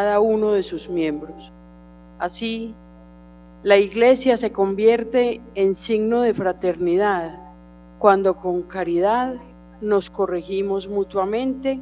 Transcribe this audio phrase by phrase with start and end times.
[0.00, 1.50] cada uno de sus miembros.
[2.20, 2.72] Así,
[3.64, 7.36] la iglesia se convierte en signo de fraternidad
[7.98, 9.34] cuando con caridad
[9.80, 11.80] nos corregimos mutuamente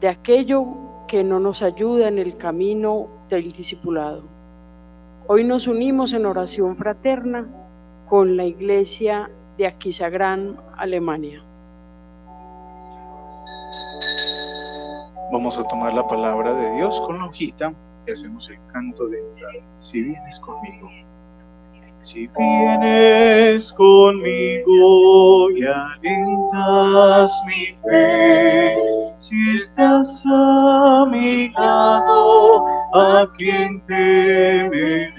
[0.00, 0.66] de aquello
[1.06, 4.24] que no nos ayuda en el camino del discipulado.
[5.28, 7.46] Hoy nos unimos en oración fraterna
[8.08, 11.40] con la iglesia de Aquisagrán, Alemania.
[15.30, 17.74] Vamos a tomar la palabra de Dios con la hojita
[18.06, 19.62] y hacemos el canto de entrada.
[19.78, 20.90] Si vienes conmigo.
[22.00, 28.78] Si vienes conmigo y alientas mi fe,
[29.18, 32.64] si estás a mi lado,
[32.94, 35.12] a quien temeré.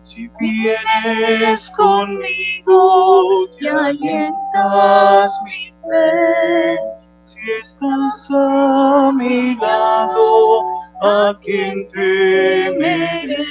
[0.00, 6.78] Si vienes conmigo y alientas mi fe,
[7.24, 10.62] si estás a mi lado,
[11.00, 13.46] a quien temeré.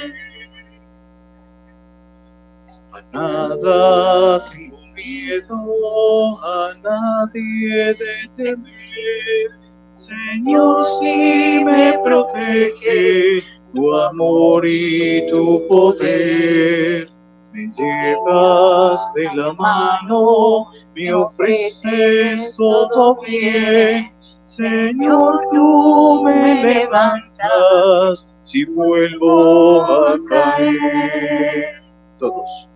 [2.92, 9.50] A nada tengo miedo, a nadie de temer.
[9.94, 13.42] Señor, si me protege
[13.74, 17.13] tu amor y tu poder.
[17.54, 24.12] Me llevas de la mano, me ofreces todo bien.
[24.42, 31.80] Señor, tú me levantas si vuelvo a caer.
[32.18, 32.68] Todos.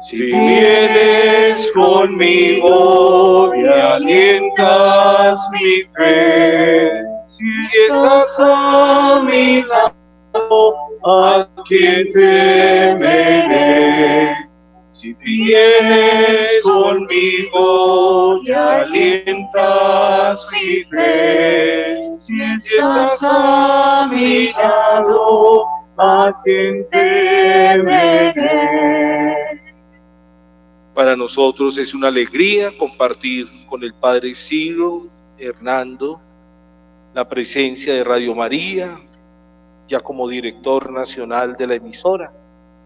[0.00, 6.90] Si vienes conmigo y alientas mi fe,
[7.28, 7.44] si
[7.88, 13.56] estás a mi lado, a quien temeré.
[14.92, 25.64] Si vienes conmigo y alientas mi fe, si estás a mi lado,
[25.96, 28.34] a temeré.
[30.94, 35.06] Para nosotros es una alegría compartir con el Padre Ciro,
[35.38, 36.20] Hernando,
[37.14, 39.00] la presencia de Radio María,
[39.92, 42.32] ya como director nacional de la emisora.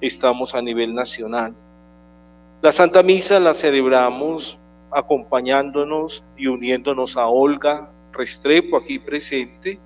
[0.00, 1.55] Estamos a nivel nacional.
[2.62, 4.59] La Santa Misa la celebramos
[4.91, 9.78] acompañándonos y uniéndonos a Olga Restrepo aquí presente,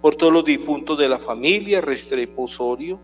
[0.00, 3.00] por todos los difuntos de la familia Restrepo Osorio,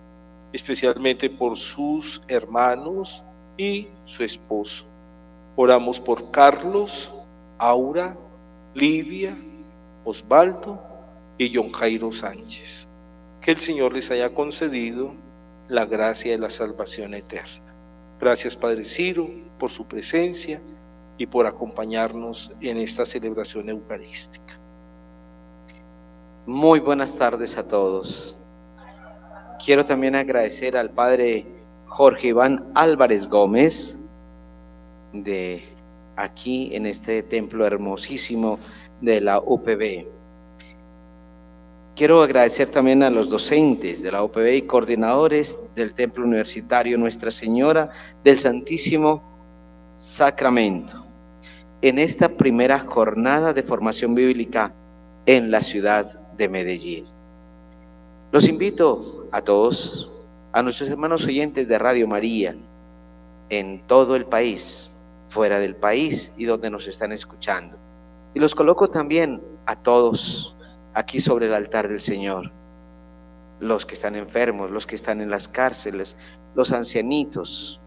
[0.53, 3.25] especialmente por sus hermanos
[3.57, 4.85] y su esposo.
[5.57, 7.11] Oramos por Carlos,
[7.59, 8.17] Aura,
[8.75, 9.37] Livia,
[10.05, 10.81] Osvaldo
[11.39, 12.89] y John Jairo Sánchez.
[13.45, 15.13] Que el Señor les haya concedido
[15.69, 17.75] la gracia de la salvación eterna.
[18.19, 19.29] Gracias Padre Ciro
[19.59, 20.63] por su presencia
[21.19, 24.59] y por acompañarnos en esta celebración eucarística.
[26.47, 28.35] Muy buenas tardes a todos.
[29.63, 31.45] Quiero también agradecer al Padre
[31.87, 33.95] Jorge Iván Álvarez Gómez
[35.13, 35.69] de
[36.17, 38.59] aquí en este templo hermosísimo
[39.03, 40.07] de la UPB.
[41.97, 47.31] Quiero agradecer también a los docentes de la UPB y coordinadores del Templo Universitario Nuestra
[47.31, 47.91] Señora
[48.25, 49.23] del Santísimo
[49.97, 51.05] Sacramento
[51.83, 54.73] en esta primera jornada de formación bíblica
[55.27, 57.05] en la ciudad de Medellín.
[58.33, 60.11] Los invito a todos,
[60.53, 62.57] a nuestros hermanos oyentes de Radio María,
[63.51, 64.91] en todo el país,
[65.29, 67.77] fuera del país y donde nos están escuchando.
[68.35, 70.54] Y los coloco también a todos
[70.95, 72.51] aquí sobre el altar del Señor.
[73.61, 76.17] Los que están enfermos, los que están en las cárceles,
[76.55, 77.81] los ancianitos,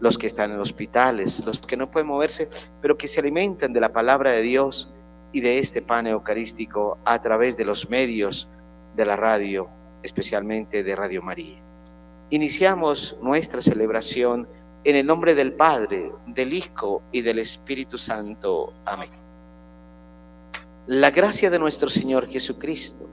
[0.00, 2.48] los que están en hospitales, los que no pueden moverse,
[2.82, 4.90] pero que se alimentan de la palabra de Dios
[5.32, 8.48] y de este pan eucarístico a través de los medios
[8.94, 9.68] de la radio,
[10.02, 11.60] especialmente de Radio María.
[12.30, 14.48] Iniciamos nuestra celebración
[14.84, 18.72] en el nombre del Padre, del Hijo y del Espíritu Santo.
[18.84, 19.25] Amén.
[20.88, 23.08] La gracia de nuestro Señor Jesucristo,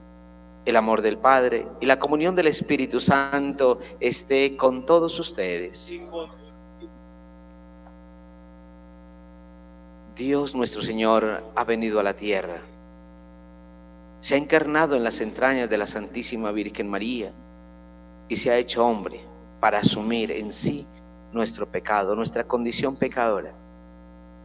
[0.64, 5.92] el amor del Padre y la comunión del Espíritu Santo esté con todos ustedes.
[10.14, 12.58] Dios nuestro Señor ha venido a la tierra,
[14.20, 17.32] se ha encarnado en las entrañas de la Santísima Virgen María
[18.28, 19.20] y se ha hecho hombre
[19.58, 20.86] para asumir en sí
[21.32, 23.52] nuestro pecado, nuestra condición pecadora.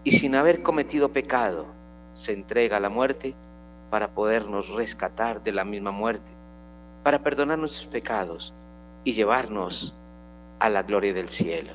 [0.04, 1.79] Y sin haber cometido pecado,
[2.14, 3.36] se entrega a la muerte
[3.90, 6.32] para podernos rescatar de la misma muerte,
[7.04, 8.54] para perdonar nuestros pecados
[9.04, 9.94] y llevarnos
[10.60, 11.74] a la gloria del cielo.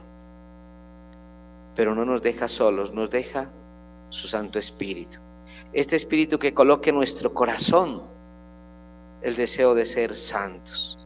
[1.75, 3.51] Pero no nos deja solos, nos deja
[4.11, 5.19] su Santo Espíritu.
[5.73, 8.03] Este Espíritu que coloque en nuestro corazón
[9.25, 10.99] el deseo de ser santos.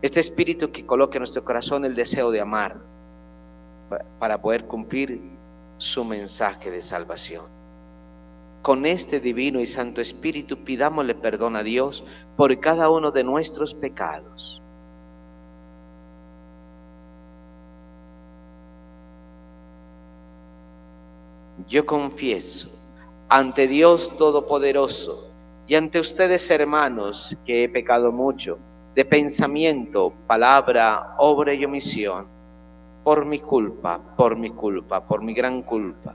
[0.00, 2.78] Este espíritu que coloque en nuestro corazón el deseo de amar
[4.18, 5.20] para poder cumplir
[5.76, 7.59] su mensaje de salvación.
[8.62, 12.04] Con este divino y santo espíritu pidámosle perdón a Dios
[12.36, 14.60] por cada uno de nuestros pecados.
[21.68, 22.68] Yo confieso
[23.28, 25.30] ante Dios Todopoderoso
[25.66, 28.58] y ante ustedes, hermanos, que he pecado mucho
[28.94, 32.26] de pensamiento, palabra, obra y omisión,
[33.04, 36.14] por mi culpa, por mi culpa, por mi gran culpa.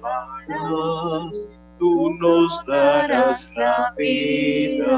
[0.00, 4.96] salvarás, tú nos darás la vida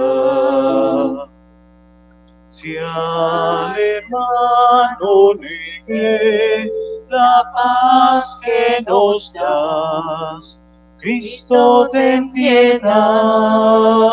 [2.48, 5.34] si al hermano
[5.86, 6.72] negué
[7.10, 10.64] la paz que nos das,
[10.98, 14.10] Cristo ten piedad.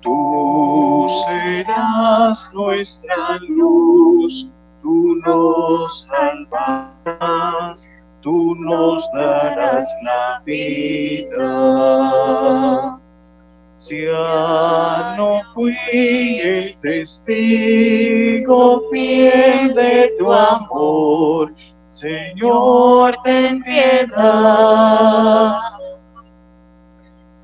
[0.00, 4.48] Tú serás nuestra luz,
[4.80, 6.08] tú nos
[7.04, 11.38] salvarás, tú nos darás la vida.
[13.76, 15.76] Si ya no fui
[16.40, 21.54] el testigo fiel de tu amor,
[21.88, 25.60] Señor, ten piedad.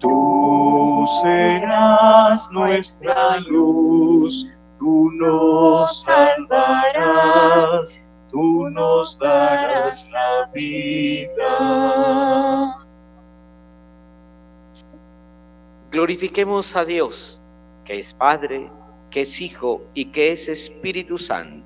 [0.01, 8.01] Tú serás nuestra luz, tú nos salvarás,
[8.35, 11.47] tú nos darás la vida.
[15.93, 17.41] Glorifiquemos a Dios,
[17.85, 18.69] que es Padre,
[19.11, 21.65] que es Hijo y que es Espíritu Santo.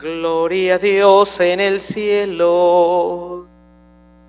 [0.00, 3.46] Gloria a Dios en el cielo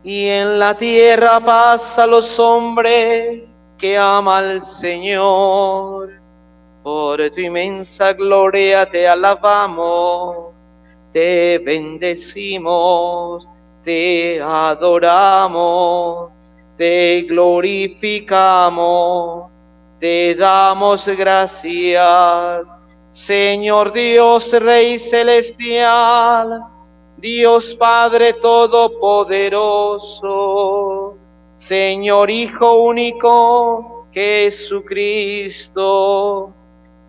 [0.03, 3.41] y en la tierra paz a los hombres
[3.79, 6.22] que ama al Señor.
[6.83, 10.53] Por tu inmensa gloria te alabamos,
[11.11, 13.47] te bendecimos
[13.83, 16.31] te adoramos,
[16.77, 19.51] te glorificamos,
[19.99, 22.63] te damos gracias,
[23.11, 26.63] Señor Dios, Rey Celestial,
[27.17, 31.17] Dios Padre Todopoderoso,
[31.57, 36.53] Señor Hijo único, Jesucristo,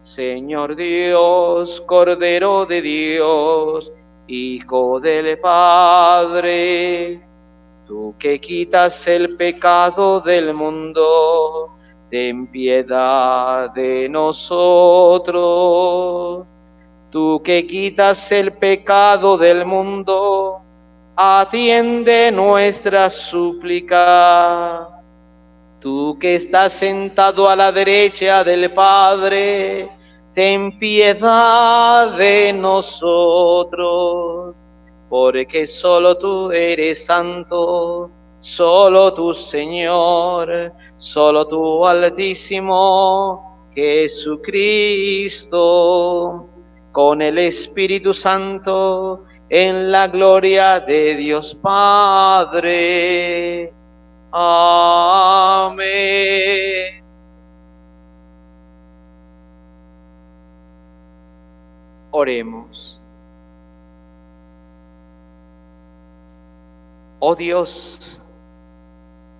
[0.05, 3.91] Señor Dios, Cordero de Dios,
[4.27, 7.23] Hijo del Padre,
[7.87, 11.71] tú que quitas el pecado del mundo,
[12.11, 15.35] ten piedad de nosotros.
[17.11, 20.61] Tú que quitas el pecado del mundo,
[21.17, 24.87] atiende nuestra súplica.
[25.81, 29.94] Tú que estás sentado a la derecha del Padre,
[30.35, 34.55] ten piedad de nosotros,
[35.09, 38.11] porque solo tú eres santo,
[38.41, 45.57] solo tú Señor, solo tú Altísimo Jesucristo,
[46.91, 53.73] con el Espíritu Santo, en la gloria de Dios Padre.
[54.33, 56.74] Amén.
[62.17, 62.97] Oremos.
[67.19, 68.21] Oh Dios,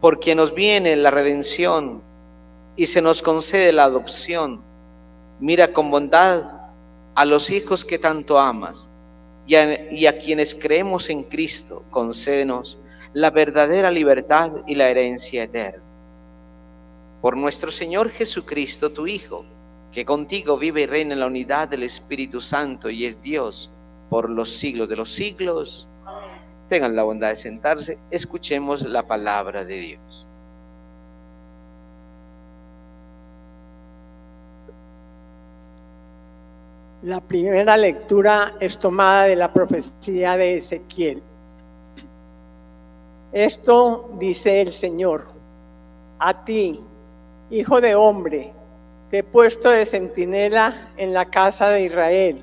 [0.01, 2.03] por quien nos viene la redención
[2.75, 4.61] y se nos concede la adopción,
[5.39, 6.51] mira con bondad
[7.15, 8.91] a los hijos que tanto amas
[9.47, 12.77] y a, quienes creemos en Cristo, concédenos
[13.13, 15.85] la verdadera libertad y la herencia eterna.
[17.23, 19.45] Por nuestro Señor Jesucristo, tu Hijo,
[19.95, 23.71] que contigo vive y reina en la unidad del Espíritu Santo y es Dios
[24.11, 25.89] por los siglos de los siglos.
[26.69, 30.27] Tengan la bondad de sentarse, escuchemos la palabra de Dios.
[37.05, 41.23] La primera lectura es tomada de la profecía de Ezequiel.
[43.33, 45.27] Esto dice el Señor,
[46.19, 46.81] a ti,
[47.51, 48.53] hijo de hombre,
[49.19, 52.43] he puesto de centinela en la casa de Israel.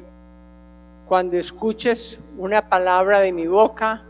[1.08, 4.02] Cuando escuches una palabra de mi boca,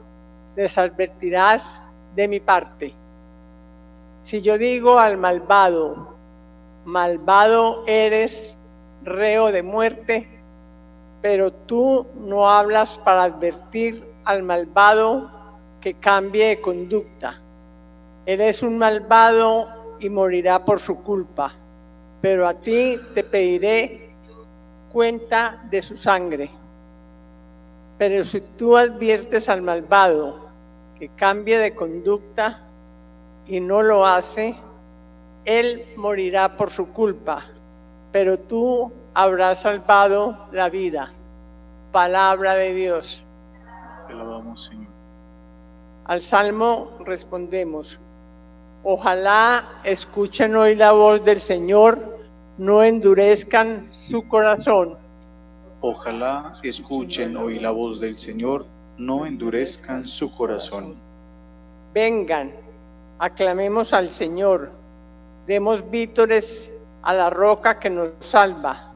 [0.56, 1.82] les advertirás
[2.16, 2.94] de mi parte.
[4.24, 6.16] Si yo digo al malvado,
[6.86, 8.56] malvado eres,
[9.04, 10.28] reo de muerte,
[11.22, 15.32] pero tú no hablas para advertir al malvado
[15.80, 17.40] que cambie de conducta.
[18.26, 19.68] Él es un malvado
[20.00, 21.54] y morirá por su culpa,
[22.22, 24.10] pero a ti te pediré
[24.92, 26.52] cuenta de su sangre.
[27.98, 30.48] Pero si tú adviertes al malvado
[30.98, 32.60] que cambie de conducta
[33.48, 34.56] y no lo hace,
[35.46, 37.46] él morirá por su culpa,
[38.12, 41.12] pero tú habrás salvado la vida.
[41.92, 43.24] Palabra de Dios.
[44.08, 44.92] Te alabamos, Señor.
[46.06, 48.00] Al salmo respondemos,
[48.84, 52.18] ojalá escuchen hoy la voz del Señor,
[52.58, 54.98] no endurezcan su corazón.
[55.82, 58.66] Ojalá escuchen hoy la voz del Señor,
[58.98, 60.96] no endurezcan su corazón.
[61.94, 62.52] Vengan,
[63.20, 64.72] aclamemos al Señor,
[65.48, 66.72] demos vítores
[67.02, 68.94] a la roca que nos salva.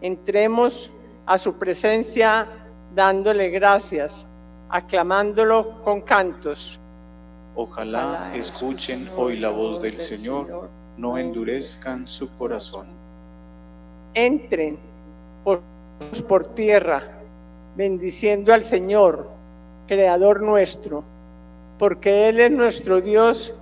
[0.00, 0.90] Entremos
[1.26, 2.46] a su presencia
[2.94, 4.26] dándole gracias,
[4.68, 6.78] aclamándolo con cantos.
[7.58, 12.86] Ojalá escuchen hoy la voz del Señor, no endurezcan su corazón.
[14.12, 14.78] Entren
[15.42, 15.62] por,
[16.28, 17.02] por tierra,
[17.74, 19.30] bendiciendo al Señor,
[19.86, 21.02] Creador nuestro,
[21.78, 23.54] porque Él es nuestro Dios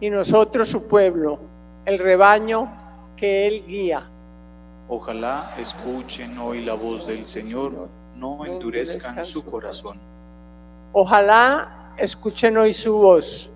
[0.00, 1.38] y nosotros su pueblo,
[1.84, 2.68] el rebaño
[3.16, 4.02] que Él guía.
[4.88, 9.98] Ojalá escuchen hoy la voz del Señor, no endurezcan su corazón.
[10.92, 13.50] Ojalá escuchen hoy su voz,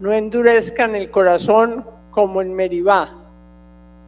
[0.00, 3.10] no endurezcan el corazón como en Meribá,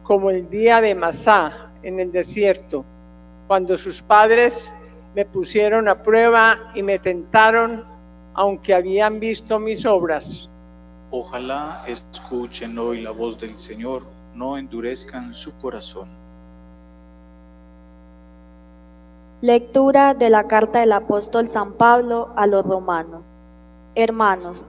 [0.03, 2.83] como el día de Masá en el desierto,
[3.47, 4.71] cuando sus padres
[5.15, 7.85] me pusieron a prueba y me tentaron,
[8.33, 10.49] aunque habían visto mis obras.
[11.11, 16.09] Ojalá escuchen hoy la voz del Señor, no endurezcan su corazón.
[19.41, 23.31] Lectura de la carta del apóstol San Pablo a los romanos.
[23.97, 24.65] Hermanos,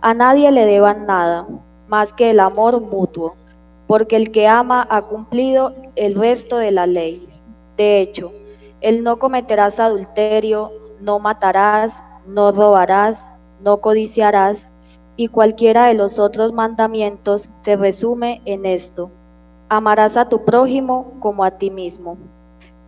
[0.00, 1.46] a nadie le deban nada
[1.86, 3.36] más que el amor mutuo,
[3.86, 7.28] porque el que ama ha cumplido el resto de la ley.
[7.76, 8.32] De hecho,
[8.80, 13.30] el no cometerás adulterio, no matarás, no robarás,
[13.60, 14.66] no codiciarás,
[15.14, 19.12] y cualquiera de los otros mandamientos se resume en esto.
[19.68, 22.18] Amarás a tu prójimo como a ti mismo.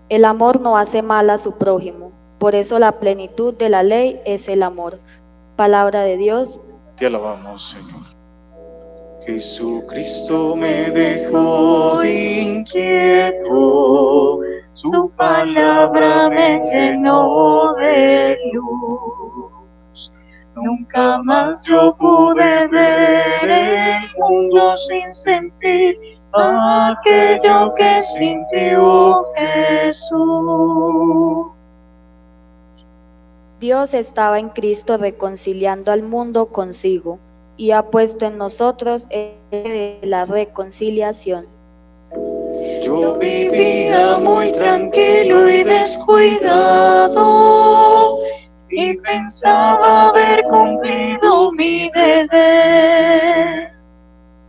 [0.08, 4.20] El amor no hace mal a su prójimo, por eso la plenitud de la ley
[4.24, 4.98] es el amor.
[5.58, 6.60] Palabra de Dios.
[6.94, 8.04] Te alabamos, Señor.
[9.26, 13.48] Jesucristo me dejó inquieto,
[14.74, 20.12] su palabra me llenó de luz.
[20.54, 25.98] Nunca más yo pude ver el mundo sin sentir
[26.34, 30.08] aquello que sintió Jesús.
[33.60, 37.18] Dios estaba en Cristo reconciliando al mundo consigo
[37.56, 39.08] y ha puesto en nosotros
[40.02, 41.46] la reconciliación.
[42.82, 47.18] Yo vivía muy tranquilo y descuidado
[48.70, 53.72] y pensaba haber cumplido mi deber.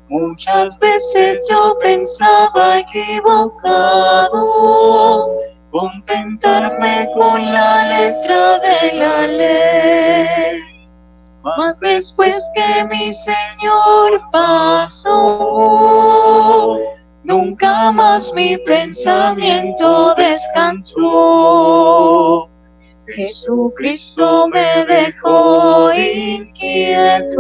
[0.09, 4.39] Muchas veces yo pensaba equivocado,
[5.71, 10.61] contentarme con la letra de la ley.
[11.43, 15.17] Mas después que mi Señor pasó,
[17.23, 20.99] nunca más mi pensamiento descansó.
[23.07, 27.39] Jesucristo me dejó inquieto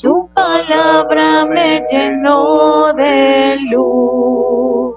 [0.00, 4.87] su palabra me llenó de luz.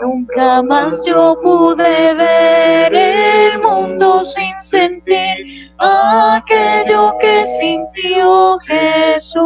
[0.00, 9.40] Nunca más yo pude ver el mundo sin sentir aquello que sintió Jesús.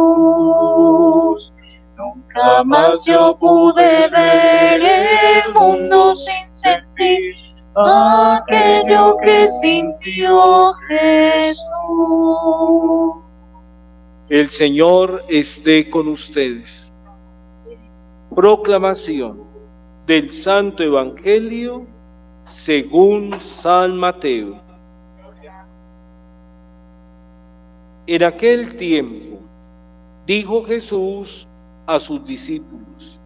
[1.97, 7.35] Nunca más yo pude ver el mundo sin sentir
[7.75, 11.63] aquello que sintió Jesús.
[14.29, 16.91] El Señor esté con ustedes.
[18.35, 19.52] Proclamación
[20.05, 21.85] del Santo Evangelio
[22.45, 24.59] según San Mateo.
[28.05, 29.39] En aquel tiempo
[30.25, 31.47] dijo Jesús
[31.85, 33.17] a sus discípulos,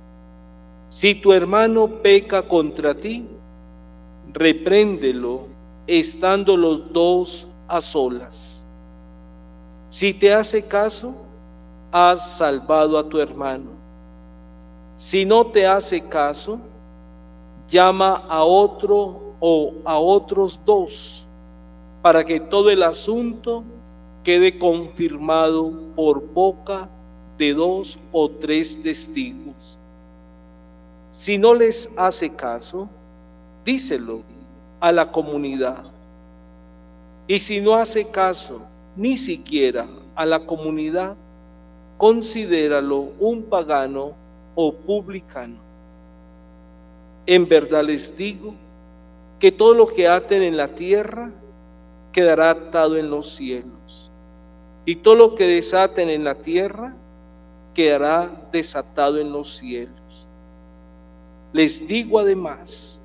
[0.89, 3.25] si tu hermano peca contra ti,
[4.33, 5.47] repréndelo
[5.87, 8.65] estando los dos a solas.
[9.89, 11.15] Si te hace caso,
[11.91, 13.76] has salvado a tu hermano.
[14.97, 16.59] Si no te hace caso,
[17.69, 21.25] llama a otro o a otros dos
[22.01, 23.63] para que todo el asunto
[24.23, 26.89] quede confirmado por boca
[27.37, 29.77] de dos o tres testigos.
[31.11, 32.89] Si no les hace caso,
[33.65, 34.21] díselo
[34.79, 35.83] a la comunidad.
[37.27, 38.61] Y si no hace caso
[38.95, 41.15] ni siquiera a la comunidad,
[41.97, 44.13] considéralo un pagano
[44.59, 45.59] o publicano.
[47.27, 48.55] En verdad les digo
[49.39, 51.29] que todo lo que aten en la tierra
[52.11, 54.09] quedará atado en los cielos,
[54.83, 56.95] y todo lo que desaten en la tierra
[57.75, 60.27] quedará desatado en los cielos.
[61.53, 62.99] Les digo además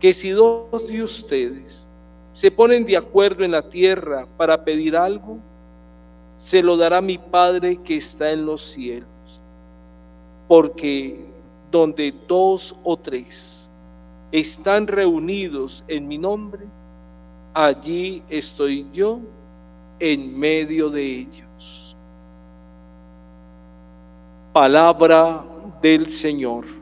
[0.00, 1.88] que si dos de ustedes
[2.32, 5.38] se ponen de acuerdo en la tierra para pedir algo,
[6.38, 9.15] se lo dará mi Padre que está en los cielos.
[10.48, 11.24] Porque
[11.70, 13.68] donde dos o tres
[14.32, 16.66] están reunidos en mi nombre,
[17.54, 19.20] allí estoy yo
[19.98, 21.96] en medio de ellos.
[24.52, 25.44] Palabra
[25.82, 26.75] del Señor.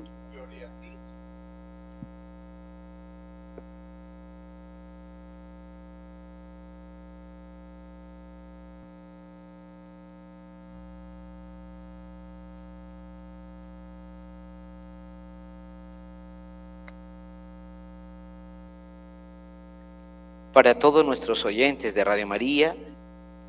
[20.54, 22.76] Para todos nuestros oyentes de Radio María,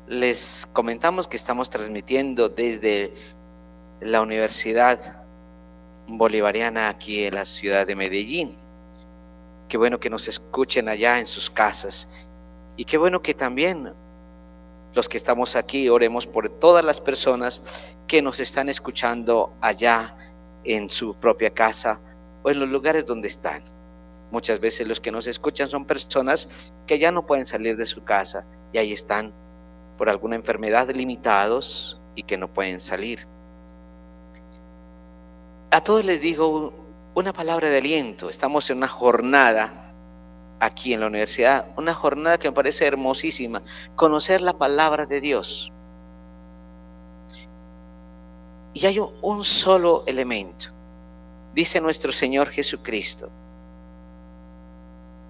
[0.08, 3.14] les comentamos que estamos transmitiendo desde
[4.00, 5.24] la Universidad
[6.08, 8.56] Bolivariana aquí en la ciudad de Medellín.
[9.68, 12.08] Qué bueno que nos escuchen allá en sus casas
[12.76, 13.92] y qué bueno que también
[14.92, 17.62] los que estamos aquí oremos por todas las personas
[18.08, 20.16] que nos están escuchando allá
[20.64, 22.00] en su propia casa
[22.42, 23.75] o en los lugares donde están.
[24.36, 26.46] Muchas veces los que nos escuchan son personas
[26.86, 29.32] que ya no pueden salir de su casa y ahí están
[29.96, 33.26] por alguna enfermedad limitados y que no pueden salir.
[35.70, 36.74] A todos les digo
[37.14, 38.28] una palabra de aliento.
[38.28, 39.94] Estamos en una jornada
[40.60, 43.62] aquí en la universidad, una jornada que me parece hermosísima,
[43.94, 45.72] conocer la palabra de Dios.
[48.74, 50.66] Y hay un solo elemento.
[51.54, 53.30] Dice nuestro Señor Jesucristo,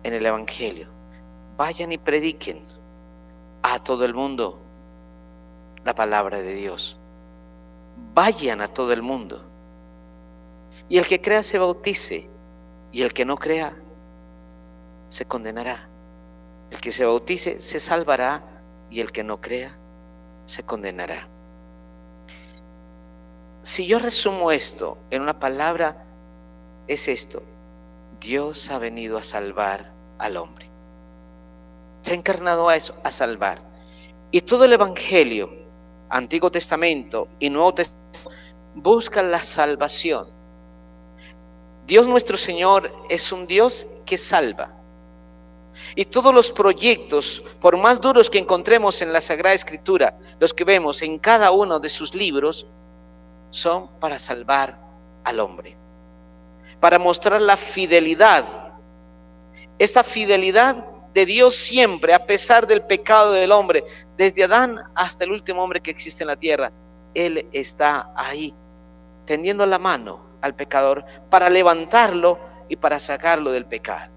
[0.06, 0.88] en el Evangelio.
[1.56, 2.64] Vayan y prediquen
[3.62, 4.60] a todo el mundo
[5.84, 6.96] la palabra de Dios.
[8.14, 9.42] Vayan a todo el mundo.
[10.88, 12.28] Y el que crea se bautice,
[12.92, 13.74] y el que no crea
[15.08, 15.88] se condenará.
[16.70, 18.42] El que se bautice se salvará,
[18.90, 19.76] y el que no crea
[20.46, 21.26] se condenará.
[23.64, 26.04] Si yo resumo esto en una palabra,
[26.86, 27.42] es esto.
[28.20, 30.68] Dios ha venido a salvar al hombre.
[32.02, 33.60] Se ha encarnado a eso, a salvar.
[34.30, 35.50] Y todo el Evangelio,
[36.08, 38.30] Antiguo Testamento y Nuevo Testamento,
[38.74, 40.28] busca la salvación.
[41.86, 44.70] Dios nuestro Señor es un Dios que salva.
[45.94, 50.64] Y todos los proyectos, por más duros que encontremos en la Sagrada Escritura, los que
[50.64, 52.66] vemos en cada uno de sus libros,
[53.50, 54.78] son para salvar
[55.24, 55.76] al hombre,
[56.80, 58.65] para mostrar la fidelidad
[59.78, 63.84] esta fidelidad de Dios siempre, a pesar del pecado del hombre,
[64.16, 66.72] desde Adán hasta el último hombre que existe en la tierra,
[67.14, 68.54] Él está ahí,
[69.24, 74.12] tendiendo la mano al pecador para levantarlo y para sacarlo del pecado.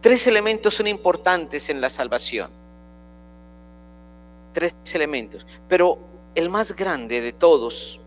[0.00, 2.50] Tres elementos son importantes en la salvación.
[4.52, 5.46] Tres elementos.
[5.66, 5.98] Pero
[6.34, 7.98] el más grande de todos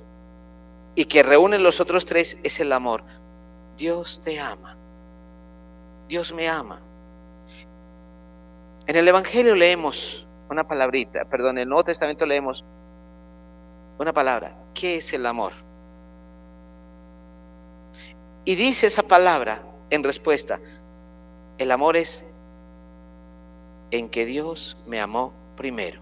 [0.94, 3.04] y que reúne los otros tres es el amor.
[3.78, 4.76] Dios te ama.
[6.08, 6.80] Dios me ama.
[8.88, 12.64] En el Evangelio leemos una palabrita, perdón, en el Nuevo Testamento leemos
[14.00, 14.56] una palabra.
[14.74, 15.54] ¿Qué es el amor?
[18.46, 20.60] Y dice esa palabra en respuesta,
[21.58, 22.24] el amor es
[23.92, 26.02] en que Dios me amó primero.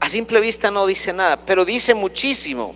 [0.00, 2.74] A simple vista no dice nada, pero dice muchísimo.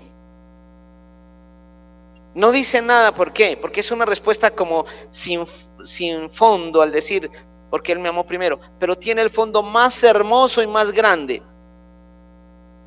[2.34, 3.56] No dice nada, ¿por qué?
[3.56, 5.44] Porque es una respuesta como sin,
[5.84, 7.30] sin fondo al decir,
[7.70, 11.42] porque Él me amó primero, pero tiene el fondo más hermoso y más grande.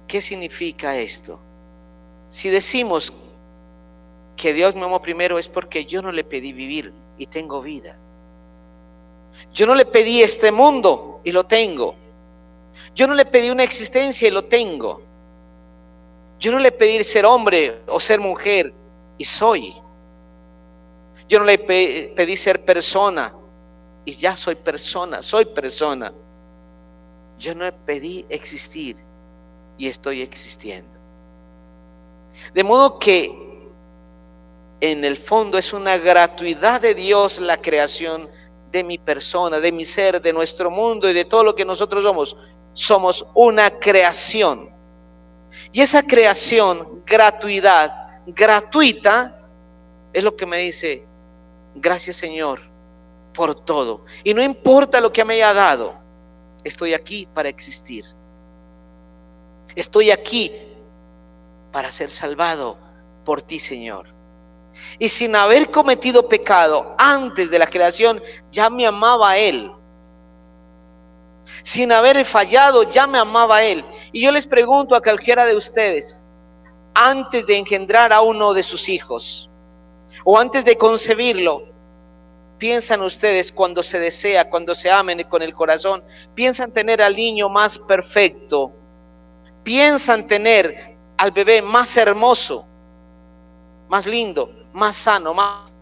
[0.08, 1.40] ¿Qué significa esto?
[2.30, 3.12] Si decimos
[4.36, 7.98] que Dios me amó primero es porque yo no le pedí vivir y tengo vida.
[9.54, 11.96] Yo no le pedí este mundo y lo tengo.
[12.96, 15.02] Yo no le pedí una existencia y lo tengo.
[16.40, 18.74] Yo no le pedí ser hombre o ser mujer
[19.18, 19.76] y soy.
[21.28, 23.34] Yo no le pedí ser persona
[24.06, 26.14] y ya soy persona, soy persona.
[27.40, 28.98] Yo no le pedí existir
[29.78, 30.92] y estoy existiendo.
[32.54, 33.32] De modo que
[34.82, 38.30] en el fondo es una gratuidad de Dios la creación
[38.72, 42.04] de mi persona, de mi ser, de nuestro mundo y de todo lo que nosotros
[42.04, 42.36] somos.
[42.74, 44.72] Somos una creación.
[45.72, 49.40] Y esa creación, gratuidad, gratuita,
[50.12, 51.06] es lo que me dice,
[51.76, 52.62] gracias Señor
[53.34, 54.06] por todo.
[54.24, 55.96] Y no importa lo que me haya dado,
[56.64, 58.06] estoy aquí para existir.
[59.76, 60.52] Estoy aquí
[61.72, 62.78] para ser salvado
[63.26, 64.08] por ti, Señor.
[65.00, 69.72] Y sin haber cometido pecado antes de la creación, ya me amaba Él.
[71.64, 73.86] Sin haber fallado, ya me amaba Él.
[74.12, 76.23] Y yo les pregunto a cualquiera de ustedes,
[76.94, 79.50] antes de engendrar a uno de sus hijos,
[80.24, 81.64] o antes de concebirlo,
[82.58, 86.04] piensan ustedes cuando se desea, cuando se amen con el corazón,
[86.34, 88.72] piensan tener al niño más perfecto,
[89.64, 92.66] piensan tener al bebé más hermoso,
[93.90, 95.74] más lindo, más sano, más.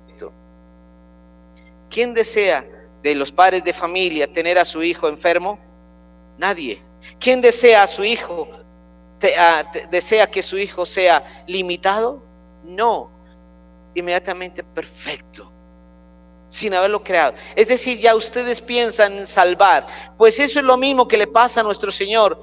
[1.89, 2.65] ¿Quién desea
[3.03, 5.59] de los padres de familia tener a su hijo enfermo?
[6.37, 6.81] Nadie.
[7.19, 8.47] ¿Quién desea a su hijo
[9.89, 12.23] desea que su hijo sea limitado?
[12.63, 13.09] No,
[13.93, 15.51] inmediatamente perfecto,
[16.49, 17.33] sin haberlo creado.
[17.55, 21.61] Es decir, ya ustedes piensan en salvar, pues eso es lo mismo que le pasa
[21.61, 22.41] a nuestro Señor.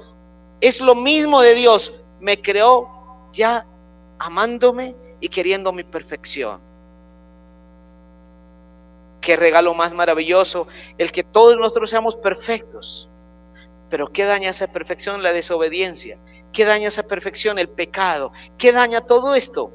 [0.61, 2.89] Es lo mismo de Dios, me creó
[3.31, 3.65] ya
[4.17, 6.59] amándome y queriendo mi perfección.
[9.21, 13.09] Qué regalo más maravilloso el que todos nosotros seamos perfectos.
[13.89, 15.23] Pero ¿qué daña esa perfección?
[15.23, 16.17] La desobediencia.
[16.51, 17.59] ¿Qué daña esa perfección?
[17.59, 18.31] El pecado.
[18.57, 19.71] ¿Qué daña todo esto?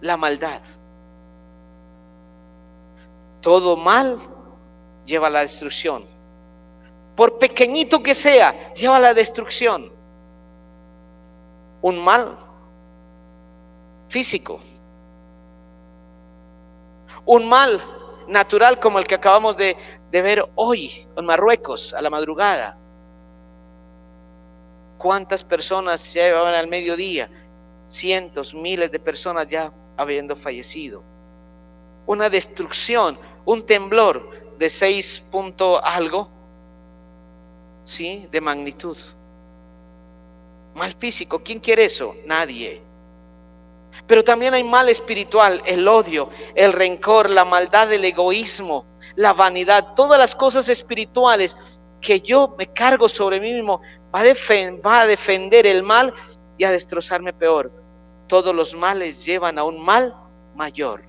[0.00, 0.62] La maldad.
[3.40, 4.18] Todo mal
[5.04, 6.04] lleva a la destrucción.
[7.16, 9.92] Por pequeñito que sea, lleva a la destrucción.
[11.82, 12.38] Un mal
[14.08, 14.60] físico.
[17.24, 17.82] Un mal
[18.28, 19.76] natural como el que acabamos de,
[20.10, 22.79] de ver hoy en Marruecos a la madrugada
[25.00, 27.30] ¿Cuántas personas ya llevaban al mediodía?
[27.88, 31.02] Cientos, miles de personas ya habiendo fallecido.
[32.06, 36.28] Una destrucción, un temblor de seis punto algo,
[37.86, 38.28] ¿sí?
[38.30, 38.98] De magnitud.
[40.74, 42.14] Mal físico, ¿quién quiere eso?
[42.26, 42.82] Nadie.
[44.06, 48.84] Pero también hay mal espiritual, el odio, el rencor, la maldad, el egoísmo,
[49.16, 51.56] la vanidad, todas las cosas espirituales
[52.02, 53.80] que yo me cargo sobre mí mismo
[54.12, 56.14] va a, defender el mal
[56.58, 57.70] y a destrozarme peor.
[58.26, 60.14] Todos los males llevan a un mal
[60.54, 61.02] mayor.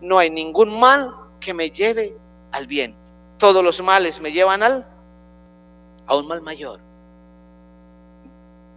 [0.00, 2.16] No hay ningún mal que me lleve
[2.52, 2.94] al bien.
[3.38, 4.86] Todos los males me llevan al
[6.06, 6.80] a un mal mayor.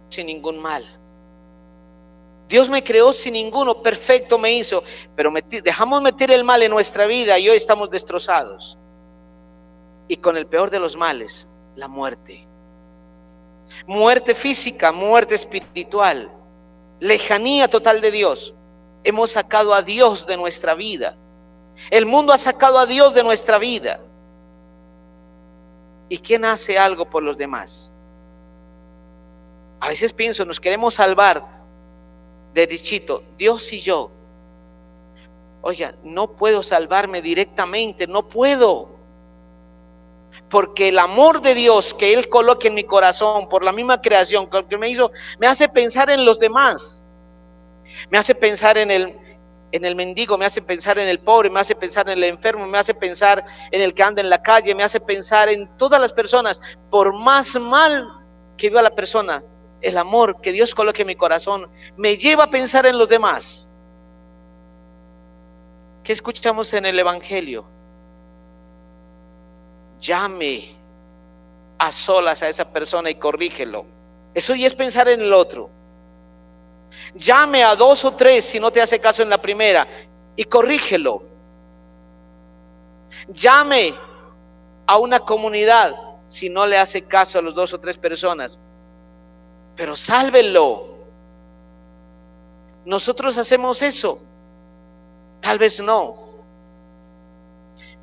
[0.08, 0.84] Sin ningún mal.
[2.48, 4.84] Dios me creó sin ninguno, perfecto me hizo,
[5.16, 5.32] pero
[5.62, 8.76] dejamos meter el mal en nuestra vida y hoy estamos destrozados.
[10.06, 12.46] Y con el peor de los males, la muerte
[13.86, 16.30] muerte física, muerte espiritual,
[17.00, 18.54] lejanía total de Dios.
[19.04, 21.16] Hemos sacado a Dios de nuestra vida.
[21.90, 24.00] El mundo ha sacado a Dios de nuestra vida.
[26.08, 27.90] ¿Y quién hace algo por los demás?
[29.80, 31.44] A veces pienso, nos queremos salvar
[32.54, 34.10] derechito, Dios y yo.
[35.62, 38.90] Oiga, no puedo salvarme directamente, no puedo
[40.52, 44.50] porque el amor de Dios que Él coloque en mi corazón por la misma creación
[44.68, 47.06] que me hizo, me hace pensar en los demás,
[48.10, 49.16] me hace pensar en el,
[49.72, 52.66] en el mendigo, me hace pensar en el pobre, me hace pensar en el enfermo,
[52.66, 55.98] me hace pensar en el que anda en la calle, me hace pensar en todas
[55.98, 56.60] las personas,
[56.90, 58.06] por más mal
[58.58, 59.42] que viva la persona,
[59.80, 63.70] el amor que Dios coloque en mi corazón me lleva a pensar en los demás.
[66.04, 67.71] ¿Qué escuchamos en el Evangelio?
[70.02, 70.74] Llame
[71.78, 73.86] a solas a esa persona y corrígelo.
[74.34, 75.70] Eso ya es pensar en el otro.
[77.14, 79.86] Llame a dos o tres si no te hace caso en la primera
[80.36, 81.22] y corrígelo.
[83.28, 83.94] Llame
[84.86, 85.94] a una comunidad
[86.26, 88.58] si no le hace caso a los dos o tres personas.
[89.76, 90.90] Pero sálvelo.
[92.84, 94.18] Nosotros hacemos eso.
[95.40, 96.16] Tal vez no.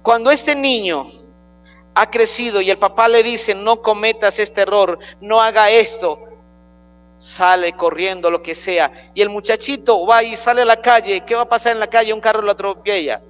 [0.01, 1.05] Cuando este niño
[1.95, 6.19] ha crecido y el papá le dice, no cometas este error, no haga esto,
[7.17, 11.35] sale corriendo, lo que sea, y el muchachito va y sale a la calle, ¿qué
[11.35, 12.13] va a pasar en la calle?
[12.13, 13.21] Un carro lo atropella.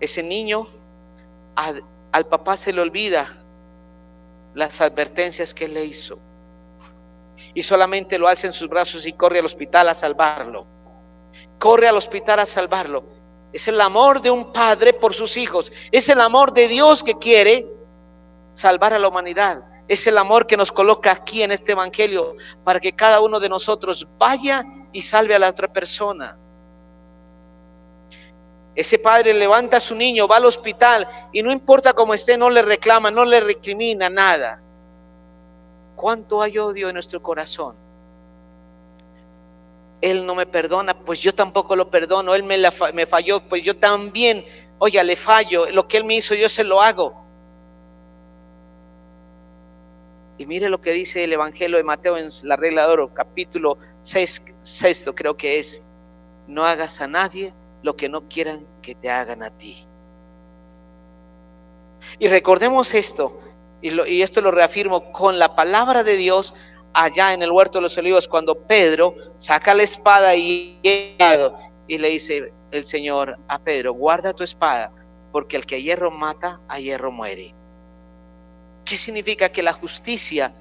[0.00, 0.66] Ese niño,
[1.54, 3.36] al papá se le olvida
[4.54, 6.18] las advertencias que le hizo.
[7.54, 10.66] Y solamente lo alza en sus brazos y corre al hospital a salvarlo.
[11.58, 13.19] Corre al hospital a salvarlo.
[13.52, 15.72] Es el amor de un padre por sus hijos.
[15.90, 17.66] Es el amor de Dios que quiere
[18.52, 19.62] salvar a la humanidad.
[19.88, 23.48] Es el amor que nos coloca aquí en este Evangelio para que cada uno de
[23.48, 26.36] nosotros vaya y salve a la otra persona.
[28.74, 32.48] Ese padre levanta a su niño, va al hospital y no importa cómo esté, no
[32.48, 34.60] le reclama, no le recrimina nada.
[35.96, 37.74] ¿Cuánto hay odio en nuestro corazón?
[40.00, 42.34] Él no me perdona, pues yo tampoco lo perdono.
[42.34, 42.56] Él me,
[42.94, 44.44] me falló, pues yo también,
[44.78, 45.70] oye, le fallo.
[45.70, 47.20] Lo que él me hizo, yo se lo hago.
[50.38, 53.76] Y mire lo que dice el Evangelio de Mateo en la regla de oro, capítulo
[54.04, 55.82] 6, sexto creo que es.
[56.46, 59.86] No hagas a nadie lo que no quieran que te hagan a ti.
[62.18, 63.38] Y recordemos esto,
[63.82, 66.54] y esto lo reafirmo con la palabra de Dios
[66.92, 72.08] allá en el huerto de los olivos, cuando Pedro saca la espada y, y le
[72.08, 74.92] dice el Señor a Pedro, guarda tu espada,
[75.32, 77.54] porque el que a hierro mata, a hierro muere.
[78.84, 79.50] ¿Qué significa?
[79.50, 80.52] Que la justicia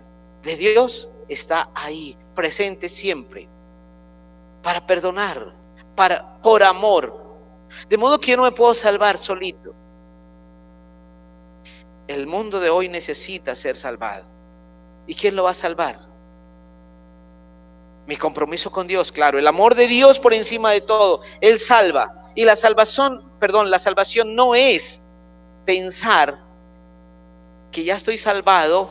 [0.44, 3.48] de Dios está ahí, presente siempre,
[4.62, 5.54] para perdonar,
[5.96, 7.28] para, por amor.
[7.88, 9.74] De modo que yo no me puedo salvar solito.
[12.08, 14.26] El mundo de hoy necesita ser salvado.
[15.06, 16.09] ¿Y quién lo va a salvar?
[18.10, 22.32] Mi compromiso con Dios, claro, el amor de Dios por encima de todo, Él salva.
[22.34, 25.00] Y la salvación, perdón, la salvación no es
[25.64, 26.40] pensar
[27.72, 28.90] que ya estoy salvado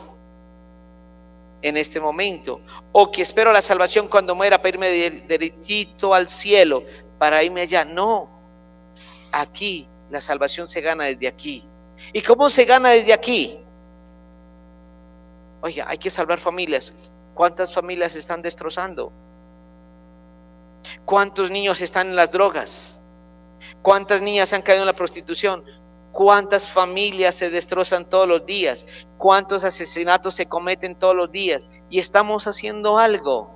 [1.61, 2.61] en este momento,
[2.93, 4.87] o que espero la salvación cuando muera para irme
[5.27, 6.85] derechito al cielo,
[7.17, 7.83] para irme allá.
[7.83, 8.29] No,
[9.33, 11.65] aquí la salvación se gana desde aquí.
[12.13, 13.59] ¿Y cómo se gana desde aquí?
[15.59, 16.93] Oiga, hay que salvar familias.
[17.39, 19.13] ¿Cuántas familias se están destrozando?
[21.05, 22.99] ¿Cuántos niños están en las drogas?
[23.81, 25.63] ¿Cuántas niñas han caído en la prostitución?
[26.11, 28.85] cuántas familias se destrozan todos los días,
[29.17, 33.55] cuántos asesinatos se cometen todos los días y estamos haciendo algo.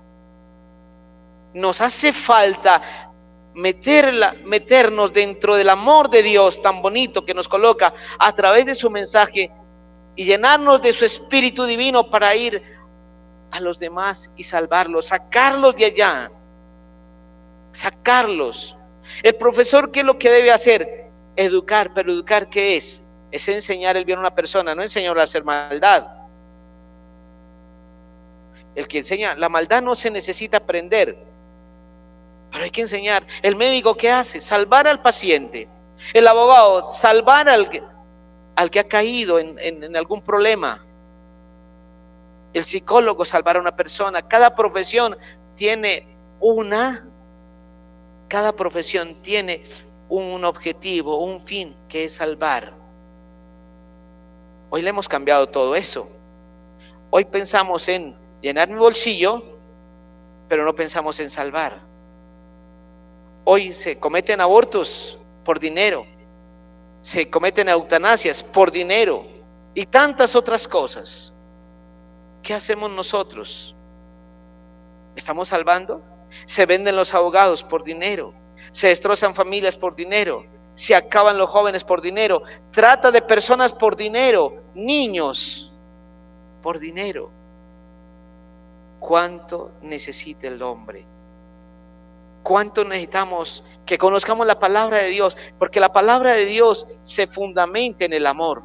[1.53, 3.11] Nos hace falta
[3.53, 8.75] meterla, meternos dentro del amor de Dios tan bonito que nos coloca a través de
[8.75, 9.51] su mensaje
[10.15, 12.72] y llenarnos de su espíritu divino para ir
[13.53, 16.31] a los demás y salvarlos, sacarlos de allá,
[17.71, 18.75] sacarlos.
[19.21, 21.03] El profesor, ¿qué es lo que debe hacer?
[21.35, 23.01] educar, pero educar ¿qué es?
[23.31, 26.05] Es enseñar el bien a una persona, no enseñar a hacer maldad.
[28.75, 31.15] El que enseña, la maldad no se necesita aprender,
[32.51, 33.23] pero hay que enseñar.
[33.41, 34.39] El médico ¿qué hace?
[34.39, 35.67] Salvar al paciente.
[36.13, 37.69] El abogado, salvar al,
[38.55, 40.83] al que ha caído en, en algún problema.
[42.53, 44.21] El psicólogo, salvar a una persona.
[44.21, 45.17] Cada profesión
[45.55, 46.07] tiene
[46.39, 47.05] una,
[48.27, 49.63] cada profesión tiene
[50.09, 52.73] un objetivo, un fin, que es salvar.
[54.69, 56.07] Hoy le hemos cambiado todo eso.
[57.09, 59.43] Hoy pensamos en llenar mi bolsillo,
[60.47, 61.79] pero no pensamos en salvar.
[63.45, 66.05] Hoy se cometen abortos por dinero,
[67.01, 69.25] se cometen eutanasias por dinero
[69.73, 71.32] y tantas otras cosas.
[72.43, 73.75] ¿Qué hacemos nosotros?
[75.15, 76.01] ¿Estamos salvando?
[76.45, 78.33] Se venden los abogados por dinero
[78.73, 83.95] se destrozan familias por dinero, se acaban los jóvenes por dinero, trata de personas por
[83.95, 85.71] dinero, niños
[86.61, 87.29] por dinero.
[88.99, 91.05] ¿Cuánto necesita el hombre?
[92.41, 95.37] ¿Cuánto necesitamos que conozcamos la palabra de Dios?
[95.59, 98.63] Porque la palabra de Dios se fundamenta en el amor.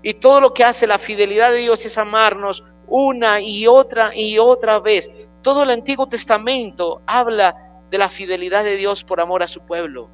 [0.00, 4.38] Y todo lo que hace la fidelidad de Dios es amarnos una y otra y
[4.38, 5.10] otra vez.
[5.40, 7.56] Todo el Antiguo Testamento habla
[7.90, 10.10] de la fidelidad de Dios por amor a su pueblo.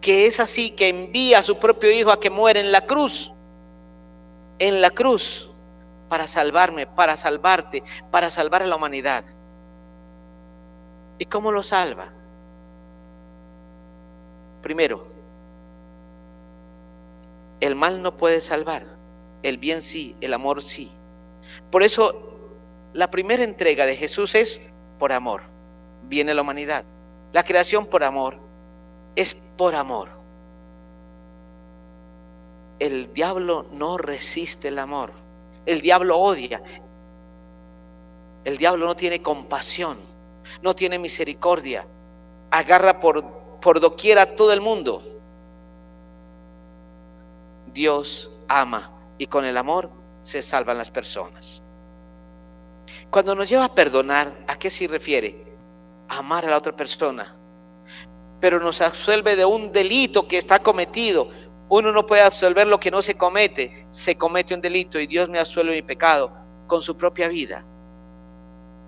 [0.00, 3.30] Que es así que envía a su propio Hijo a que muera en la cruz.
[4.58, 5.46] En la cruz.
[6.08, 9.24] para salvarme, para salvarte, para salvar a la humanidad.
[11.18, 12.08] ¿Y cómo lo salva?
[14.60, 15.06] Primero,
[17.60, 18.84] el mal no puede salvar,
[19.44, 20.90] el bien sí, el amor sí.
[21.70, 22.30] Por eso
[22.92, 24.60] la primera entrega de Jesús es
[24.98, 25.42] por amor.
[26.08, 26.84] Viene la humanidad.
[27.32, 28.36] La creación por amor
[29.14, 30.08] es por amor.
[32.78, 35.12] El diablo no resiste el amor.
[35.66, 36.62] El diablo odia.
[38.44, 39.98] El diablo no tiene compasión,
[40.62, 41.86] no tiene misericordia.
[42.50, 43.22] Agarra por,
[43.60, 45.02] por doquier a todo el mundo.
[47.72, 51.62] Dios ama y con el amor se salvan las personas.
[53.10, 55.44] Cuando nos lleva a perdonar, ¿a qué se refiere?
[56.08, 57.34] A amar a la otra persona.
[58.40, 61.30] Pero nos absuelve de un delito que está cometido.
[61.68, 63.86] Uno no puede absolver lo que no se comete.
[63.90, 66.32] Se comete un delito y Dios me absuelve mi pecado
[66.66, 67.64] con su propia vida.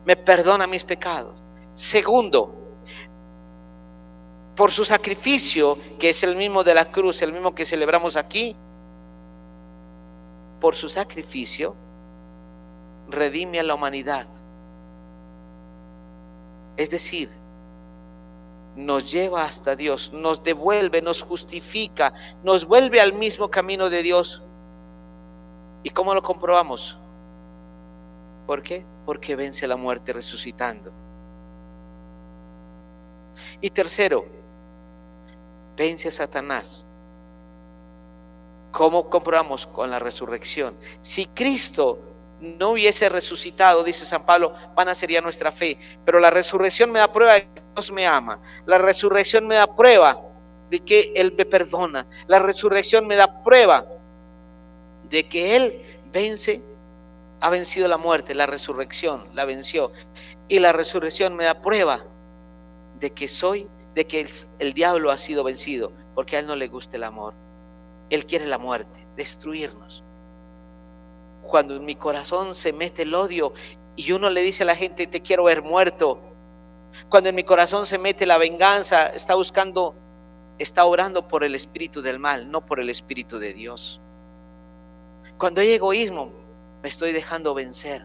[0.05, 1.35] Me perdona mis pecados.
[1.75, 2.62] Segundo,
[4.57, 8.57] por su sacrificio, que es el mismo de la cruz, el mismo que celebramos aquí,
[10.62, 11.75] por su sacrificio,
[13.09, 14.29] redime a la humanidad.
[16.77, 17.29] Es decir,
[18.77, 24.40] nos lleva hasta Dios, nos devuelve, nos justifica, nos vuelve al mismo camino de Dios.
[25.83, 26.96] ¿Y cómo lo comprobamos?
[28.46, 28.85] ¿Por qué?
[29.05, 30.92] Porque vence la muerte resucitando.
[33.61, 34.27] Y tercero,
[35.77, 36.87] vence a Satanás
[38.73, 39.67] ¿Cómo comprobamos?
[39.67, 40.75] Con la resurrección.
[41.03, 42.01] Si Cristo
[42.41, 45.79] no hubiese resucitado, dice San Pablo, vana sería nuestra fe.
[46.05, 48.41] Pero la resurrección me da prueba de que Dios me ama.
[48.67, 50.21] La resurrección me da prueba
[50.71, 52.07] de que Él me perdona.
[52.27, 53.87] La resurrección me da prueba
[55.11, 56.63] de que Él vence,
[57.41, 58.35] ha vencido la muerte.
[58.35, 59.93] La resurrección la venció.
[60.49, 62.05] Y la resurrección me da prueba
[62.99, 64.31] de que soy, de que el,
[64.61, 67.35] el diablo ha sido vencido, porque a Él no le gusta el amor.
[68.12, 70.05] Él quiere la muerte, destruirnos.
[71.40, 73.55] Cuando en mi corazón se mete el odio
[73.96, 76.20] y uno le dice a la gente, te quiero ver muerto.
[77.09, 79.94] Cuando en mi corazón se mete la venganza, está buscando,
[80.59, 83.98] está orando por el espíritu del mal, no por el espíritu de Dios.
[85.38, 86.33] Cuando hay egoísmo,
[86.83, 88.05] me estoy dejando vencer.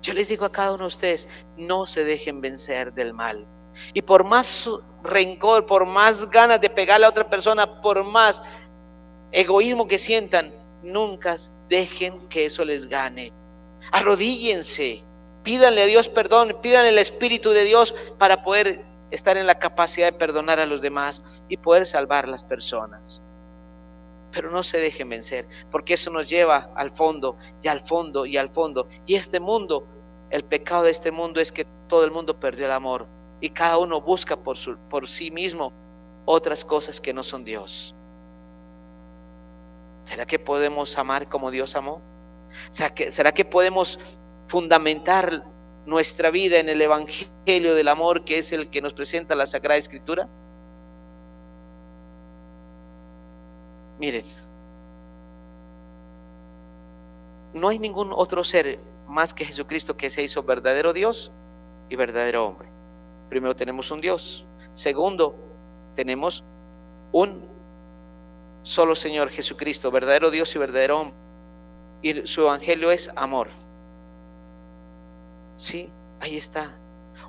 [0.00, 3.44] Yo les digo a cada uno de ustedes, no se dejen vencer del mal.
[3.92, 4.46] Y por más
[5.02, 8.42] rencor, por más ganas de pegarle a otra persona, por más
[9.32, 11.36] egoísmo que sientan, nunca
[11.68, 13.32] dejen que eso les gane.
[13.92, 15.02] Arrodíllense,
[15.42, 20.06] pídanle a Dios perdón, pidan el Espíritu de Dios para poder estar en la capacidad
[20.06, 23.22] de perdonar a los demás y poder salvar a las personas.
[24.32, 28.36] Pero no se dejen vencer, porque eso nos lleva al fondo y al fondo y
[28.36, 28.86] al fondo.
[29.06, 29.86] Y este mundo,
[30.30, 33.06] el pecado de este mundo es que todo el mundo perdió el amor
[33.40, 35.72] y cada uno busca por, su, por sí mismo
[36.24, 37.94] otras cosas que no son Dios.
[40.04, 42.00] ¿Será que podemos amar como Dios amó?
[42.70, 43.98] ¿Será que, ¿Será que podemos
[44.46, 45.44] fundamentar
[45.86, 49.78] nuestra vida en el Evangelio del amor que es el que nos presenta la Sagrada
[49.78, 50.28] Escritura?
[53.98, 54.24] Miren,
[57.52, 61.32] no hay ningún otro ser más que Jesucristo que se hizo verdadero Dios
[61.88, 62.77] y verdadero hombre.
[63.28, 64.44] Primero tenemos un Dios.
[64.74, 65.34] Segundo,
[65.94, 66.44] tenemos
[67.12, 67.42] un
[68.62, 71.16] solo Señor Jesucristo, verdadero Dios y verdadero hombre.
[72.02, 73.48] Y su evangelio es amor.
[75.56, 76.76] Sí, ahí está.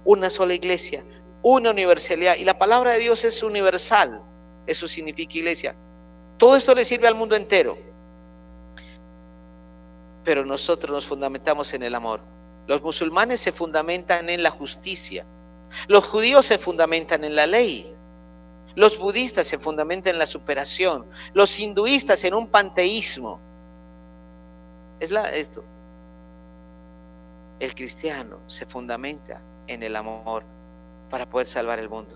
[0.06, 1.04] Una sola iglesia,
[1.42, 2.36] una universalidad.
[2.36, 4.22] Y la palabra de Dios es universal.
[4.68, 5.76] Eso significa iglesia.
[6.38, 7.78] Todo esto le sirve al mundo entero.
[10.24, 12.22] Pero nosotros nos fundamentamos en el amor.
[12.68, 15.26] Los musulmanes se fundamentan en la justicia.
[15.88, 17.94] Los judíos se fundamentan en la ley.
[18.76, 21.06] Los budistas se fundamentan en la superación.
[21.34, 23.40] Los hinduistas en un panteísmo.
[25.00, 25.64] Es la, esto.
[27.60, 30.44] El cristiano se fundamenta en el amor
[31.10, 32.16] para poder salvar el mundo.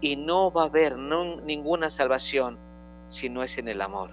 [0.00, 2.58] Y no va a haber ninguna salvación
[3.08, 4.10] si no es en el amor.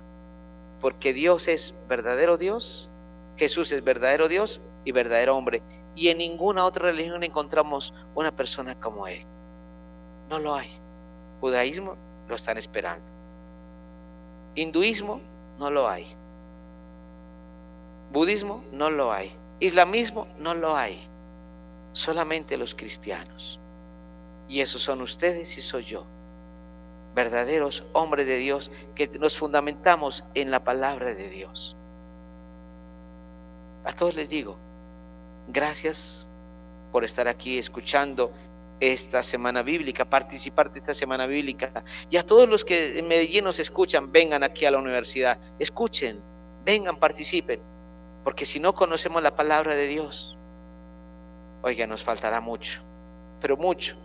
[0.81, 2.89] Porque Dios es verdadero Dios,
[3.37, 5.61] Jesús es verdadero Dios y verdadero hombre
[5.97, 9.25] y en ninguna otra religión encontramos una persona como Él.
[10.29, 10.69] No lo hay.
[11.41, 11.95] Judaísmo
[12.29, 13.05] lo están esperando.
[14.53, 15.19] Hinduismo
[15.57, 16.05] no lo hay.
[18.11, 19.35] Budismo no lo hay.
[19.59, 21.01] Islamismo no lo hay.
[21.93, 23.59] Solamente los cristianos.
[24.47, 26.05] Y esos son ustedes y soy yo.
[27.15, 31.75] Verdaderos hombres de Dios que nos fundamentamos en la palabra de Dios.
[33.83, 34.57] A todos les digo,
[35.47, 36.27] gracias
[36.91, 38.31] por estar aquí escuchando
[38.79, 41.83] esta semana bíblica, participar de esta semana bíblica.
[42.09, 46.19] Y a todos los que en Medellín nos escuchan, vengan aquí a la universidad, escuchen,
[46.63, 47.59] vengan, participen,
[48.23, 50.37] porque si no conocemos la palabra de Dios,
[51.61, 52.81] oiga, nos faltará mucho,
[53.41, 53.95] pero mucho.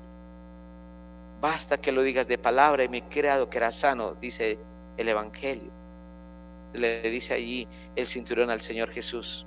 [1.41, 4.59] Basta que lo digas de palabra y he creado que era sano, dice
[4.97, 5.71] el Evangelio.
[6.73, 9.45] Le dice allí el cinturón al Señor Jesús.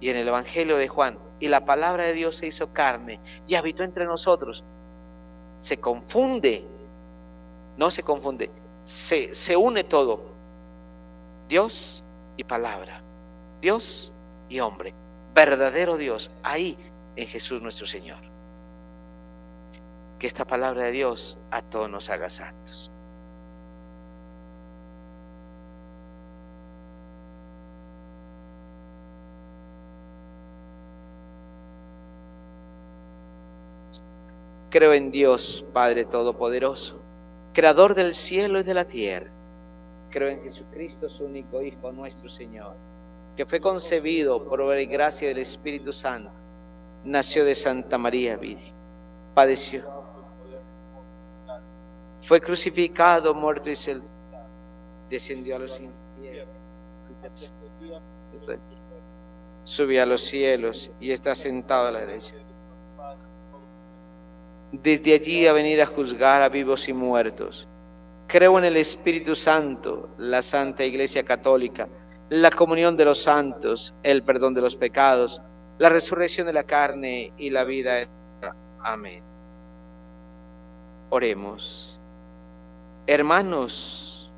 [0.00, 3.54] Y en el Evangelio de Juan, y la palabra de Dios se hizo carne y
[3.54, 4.64] habitó entre nosotros.
[5.60, 6.64] Se confunde,
[7.76, 8.50] no se confunde,
[8.84, 10.22] se, se une todo.
[11.48, 12.02] Dios
[12.36, 13.02] y palabra,
[13.60, 14.12] Dios
[14.48, 14.94] y hombre,
[15.34, 16.78] verdadero Dios, ahí
[17.16, 18.20] en Jesús nuestro Señor.
[20.18, 22.90] Que esta palabra de Dios a todos nos haga santos.
[34.74, 37.00] Creo en Dios, Padre Todopoderoso,
[37.52, 39.30] Creador del cielo y de la tierra.
[40.10, 42.74] Creo en Jesucristo, su único Hijo, nuestro Señor,
[43.36, 46.32] que fue concebido por obra y gracia del Espíritu Santo.
[47.04, 48.72] Nació de Santa María Virgen.
[49.32, 49.84] Padeció.
[52.22, 54.00] Fue crucificado, muerto y se
[55.08, 56.52] descendió a los infiernos.
[59.62, 62.34] Subió a los cielos y está sentado a la derecha
[64.82, 67.68] desde allí a venir a juzgar a vivos y muertos.
[68.26, 71.88] Creo en el Espíritu Santo, la Santa Iglesia Católica,
[72.30, 75.40] la comunión de los santos, el perdón de los pecados,
[75.78, 78.56] la resurrección de la carne y la vida eterna.
[78.82, 79.22] Amén.
[81.10, 81.98] Oremos.
[83.06, 84.30] Hermanos,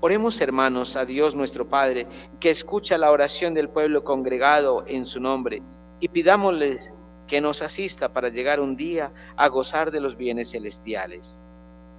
[0.00, 2.06] oremos hermanos a Dios nuestro Padre,
[2.38, 5.62] que escucha la oración del pueblo congregado en su nombre,
[6.00, 6.90] y pidámosles
[7.32, 11.38] que nos asista para llegar un día a gozar de los bienes celestiales.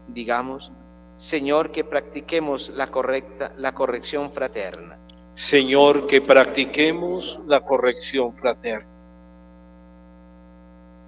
[0.08, 0.72] Digamos,
[1.18, 4.96] Señor, que practiquemos la correcta la corrección fraterna.
[5.34, 8.86] Señor, que practiquemos la corrección fraterna.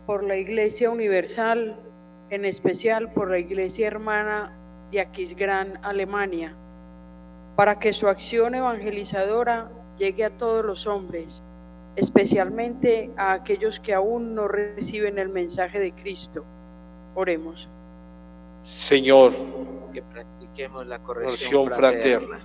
[0.07, 1.75] Por la Iglesia Universal,
[2.31, 4.57] en especial por la Iglesia Hermana
[4.89, 6.55] de Aquisgrán, Alemania,
[7.55, 9.69] para que su acción evangelizadora
[9.99, 11.43] llegue a todos los hombres
[11.95, 16.43] especialmente a aquellos que aún no reciben el mensaje de Cristo.
[17.15, 17.69] Oremos.
[18.63, 19.33] Señor,
[19.93, 22.39] que practiquemos la corrección fraterna.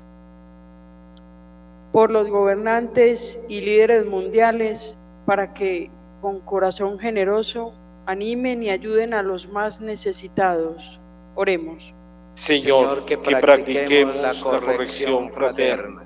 [1.92, 4.96] Por los gobernantes y líderes mundiales,
[5.26, 5.90] para que
[6.20, 7.72] con corazón generoso
[8.06, 11.00] animen y ayuden a los más necesitados.
[11.34, 11.92] Oremos.
[12.34, 16.04] Señor, que practiquemos, la corrección fraterna.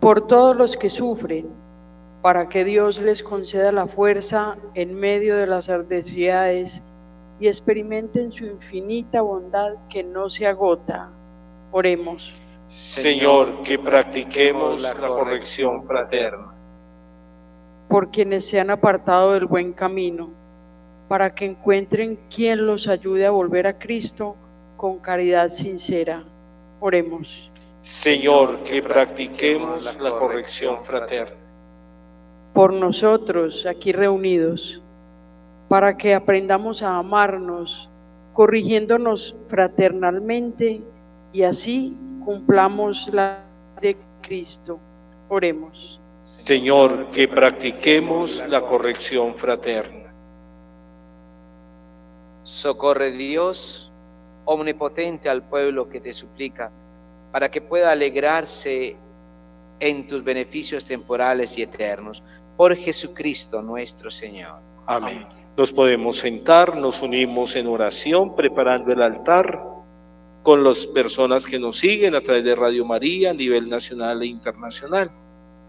[0.00, 1.48] Por todos los que sufren,
[2.24, 6.80] para que Dios les conceda la fuerza en medio de las adversidades
[7.38, 11.10] y experimenten su infinita bondad que no se agota.
[11.70, 12.34] Oremos.
[12.66, 16.54] Señor, que practiquemos la corrección fraterna.
[17.90, 20.30] Por quienes se han apartado del buen camino,
[21.08, 24.34] para que encuentren quien los ayude a volver a Cristo
[24.78, 26.24] con caridad sincera.
[26.80, 27.50] Oremos.
[27.82, 31.43] Señor, que practiquemos la corrección fraterna
[32.54, 34.80] por nosotros aquí reunidos,
[35.68, 37.90] para que aprendamos a amarnos,
[38.32, 40.80] corrigiéndonos fraternalmente
[41.32, 43.42] y así cumplamos la
[43.80, 44.78] de Cristo.
[45.28, 46.00] Oremos.
[46.22, 50.12] Señor, que practiquemos la corrección fraterna.
[52.44, 53.90] Socorre Dios,
[54.44, 56.70] omnipotente al pueblo que te suplica,
[57.32, 58.96] para que pueda alegrarse
[59.80, 62.22] en tus beneficios temporales y eternos
[62.56, 64.60] por Jesucristo nuestro Señor.
[64.86, 65.26] Amén.
[65.56, 69.62] Nos podemos sentar, nos unimos en oración, preparando el altar
[70.42, 74.26] con las personas que nos siguen a través de Radio María a nivel nacional e
[74.26, 75.10] internacional.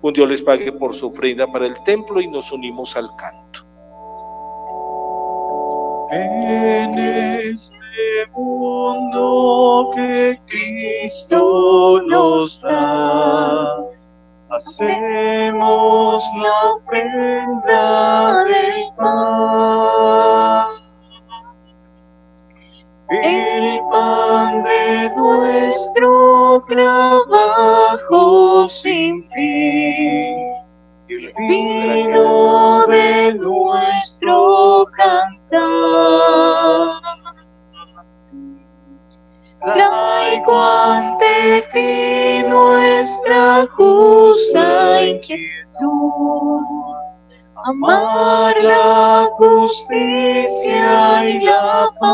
[0.01, 3.65] Un Dios les pague por su ofrenda para el templo y nos unimos al canto.
[6.11, 7.75] En este
[8.33, 13.94] mundo que Cristo nos da
[14.49, 20.67] hacemos la ofrenda del pan.
[23.09, 30.35] El pan de nuestro trabajo sin fin,
[31.07, 35.45] el vino de nuestro cantar.
[40.35, 44.99] Traigo ante ti nuestra justa
[47.65, 52.11] amar la justicia y la paz.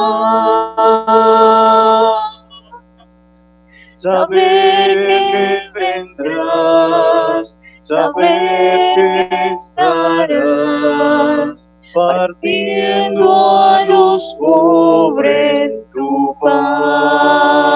[3.96, 4.92] Saber
[5.32, 17.71] que vendrás, saber que estarás partiendo a los pobres tu paz.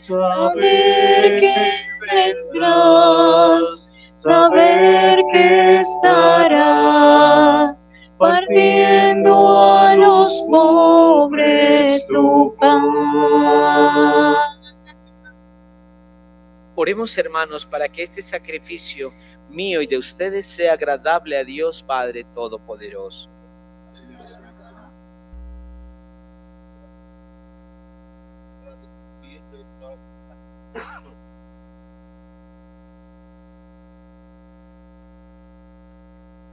[0.00, 1.54] Saber que
[2.00, 7.84] vendrás, saber que estarás
[8.16, 14.38] partiendo a los pobres tu paz.
[16.76, 19.12] Oremos hermanos para que este sacrificio
[19.50, 23.28] mío y de ustedes sea agradable a Dios Padre Todopoderoso.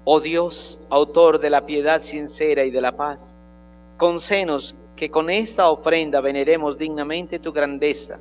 [0.10, 3.36] Oh Dios, autor de la piedad sincera y de la paz,
[3.98, 8.18] concénos que con esta ofrenda veneremos dignamente tu grandeza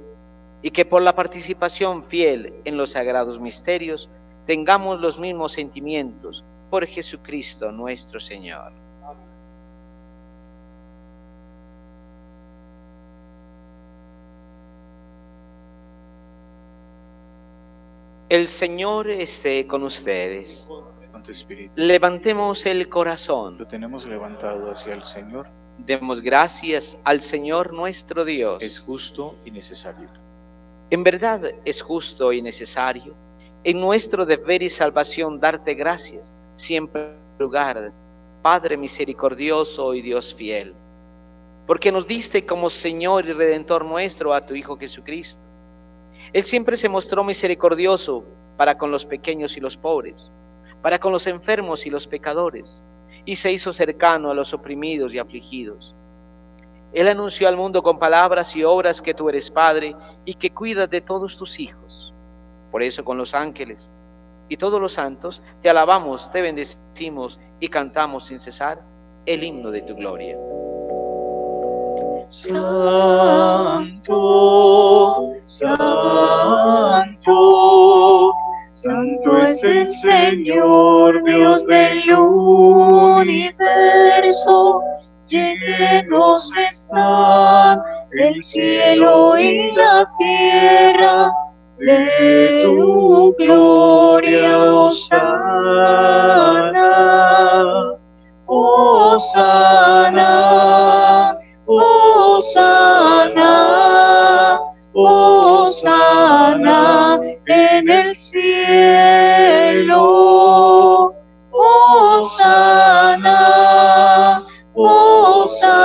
[0.63, 4.09] y que por la participación fiel en los sagrados misterios
[4.47, 8.73] tengamos los mismos sentimientos por Jesucristo nuestro Señor.
[18.29, 20.67] El Señor esté con ustedes.
[21.13, 21.73] Con tu espíritu.
[21.77, 23.59] Levantemos el corazón.
[23.59, 25.47] Lo tenemos levantado hacia el Señor.
[25.79, 28.63] Demos gracias al Señor nuestro Dios.
[28.63, 30.09] Es justo y necesario.
[30.91, 33.15] En verdad es justo y necesario
[33.67, 37.91] en nuestro deber y salvación darte gracias, siempre en lugar,
[38.41, 40.73] Padre misericordioso y Dios fiel,
[41.67, 45.41] porque nos diste como Señor y Redentor nuestro a tu Hijo Jesucristo.
[46.33, 48.25] Él siempre se mostró misericordioso
[48.57, 50.31] para con los pequeños y los pobres,
[50.83, 52.83] para con los enfermos y los pecadores,
[53.25, 55.95] y se hizo cercano a los oprimidos y afligidos.
[56.93, 60.89] Él anunció al mundo con palabras y obras que tú eres Padre y que cuidas
[60.89, 62.13] de todos tus hijos.
[62.71, 63.91] Por eso con los ángeles
[64.49, 68.81] y todos los santos te alabamos, te bendecimos y cantamos sin cesar
[69.27, 70.37] el himno de tu gloria.
[72.29, 74.13] Santo,
[75.45, 75.93] santo,
[78.75, 83.63] santo es el Señor, Dios del universo.
[85.29, 87.81] Llenos están
[88.13, 91.33] el cielo y la tierra
[91.79, 95.37] de tu gloria, Osana,
[98.47, 99.77] Osana,
[102.37, 103.51] Osana,
[104.93, 106.39] Osana
[107.47, 109.95] en el cielo,
[111.51, 113.33] Osana,
[114.75, 115.79] Osana,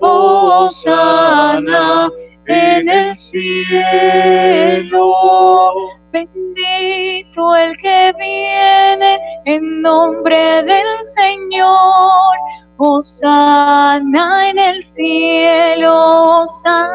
[0.00, 0.50] Osana
[2.46, 3.54] en el cielo.
[6.10, 12.23] Bendito el que viene en nombre del Señor.
[12.86, 16.90] Osana en el cielo, Osana,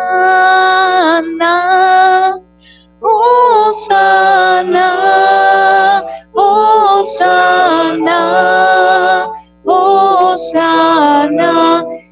[3.01, 4.85] Osana,
[6.33, 7.41] Osana,
[9.65, 10.73] Osana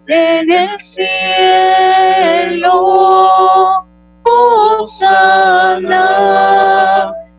[0.08, 2.18] en el cielo.
[4.80, 6.04] Osana,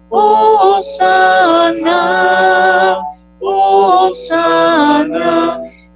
[0.09, 1.99] Osana,
[3.41, 4.79] Osana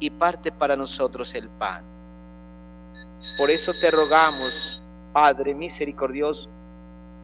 [0.00, 1.84] y parte para nosotros el pan.
[3.36, 4.80] Por eso te rogamos,
[5.12, 6.48] Padre misericordioso,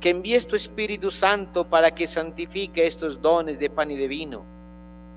[0.01, 4.45] que envíes tu Espíritu Santo para que santifique estos dones de pan y de vino,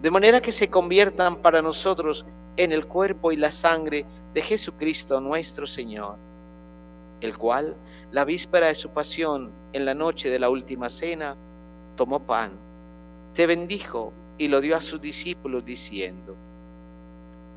[0.01, 2.25] de manera que se conviertan para nosotros
[2.57, 6.17] en el cuerpo y la sangre de Jesucristo nuestro Señor,
[7.21, 7.75] el cual,
[8.11, 11.35] la víspera de su pasión, en la noche de la última cena,
[11.95, 12.51] tomó pan,
[13.33, 16.35] te bendijo y lo dio a sus discípulos diciendo,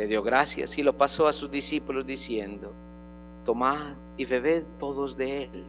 [0.00, 2.72] te dio gracias y lo pasó a sus discípulos diciendo,
[3.44, 5.64] tomad y bebed todos de él,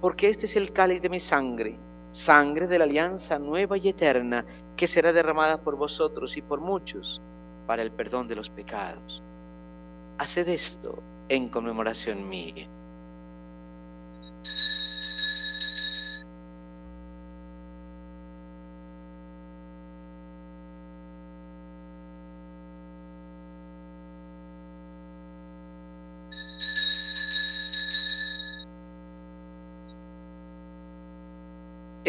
[0.00, 1.74] porque este es el cáliz de mi sangre,
[2.12, 4.44] sangre de la alianza nueva y eterna,
[4.76, 7.20] que será derramada por vosotros y por muchos
[7.66, 9.20] para el perdón de los pecados.
[10.18, 12.68] Haced esto en conmemoración mía.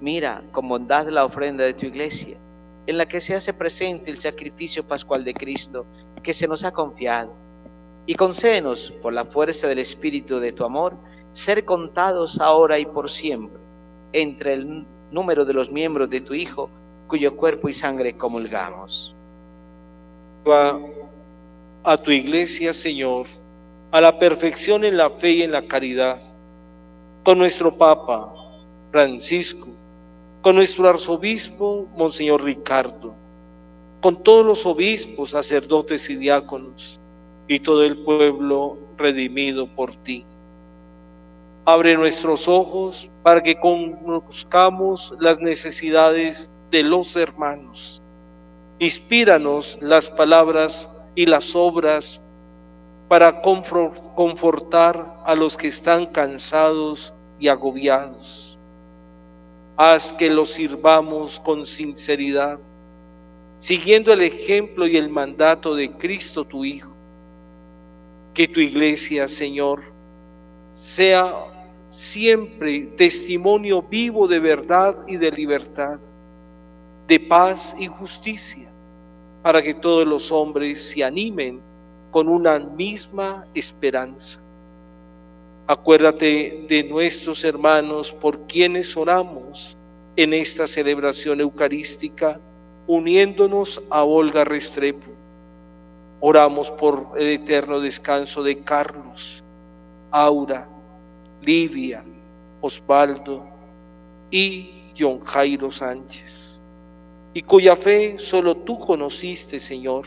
[0.00, 2.36] Mira con bondad la ofrenda de tu iglesia,
[2.86, 5.86] en la que se hace presente el sacrificio pascual de Cristo
[6.22, 7.32] que se nos ha confiado.
[8.04, 10.94] Y concédenos, por la fuerza del Espíritu de tu amor,
[11.32, 13.60] ser contados ahora y por siempre
[14.12, 16.68] entre el número de los miembros de tu Hijo,
[17.06, 19.14] cuyo cuerpo y sangre comulgamos.
[20.48, 20.78] Va
[21.84, 23.26] a tu iglesia, Señor,
[23.92, 26.20] a la perfección en la fe y en la caridad,
[27.22, 28.32] con nuestro Papa
[28.90, 29.68] Francisco,
[30.46, 33.12] con nuestro arzobispo, Monseñor Ricardo,
[34.00, 37.00] con todos los obispos, sacerdotes y diáconos,
[37.48, 40.24] y todo el pueblo redimido por ti.
[41.64, 48.00] Abre nuestros ojos para que conozcamos las necesidades de los hermanos.
[48.78, 52.22] Inspíranos las palabras y las obras
[53.08, 58.45] para confortar a los que están cansados y agobiados.
[59.78, 62.58] Haz que los sirvamos con sinceridad,
[63.58, 66.90] siguiendo el ejemplo y el mandato de Cristo tu Hijo.
[68.32, 69.82] Que tu iglesia, Señor,
[70.72, 71.34] sea
[71.90, 75.98] siempre testimonio vivo de verdad y de libertad,
[77.06, 78.68] de paz y justicia,
[79.42, 81.60] para que todos los hombres se animen
[82.10, 84.40] con una misma esperanza.
[85.68, 89.76] Acuérdate de nuestros hermanos por quienes oramos
[90.14, 92.38] en esta celebración eucarística,
[92.86, 95.10] uniéndonos a Olga Restrepo.
[96.20, 99.42] Oramos por el eterno descanso de Carlos,
[100.12, 100.68] Aura,
[101.42, 102.04] Livia,
[102.60, 103.44] Osvaldo
[104.30, 106.62] y John Jairo Sánchez,
[107.34, 110.06] y cuya fe solo tú conociste, Señor.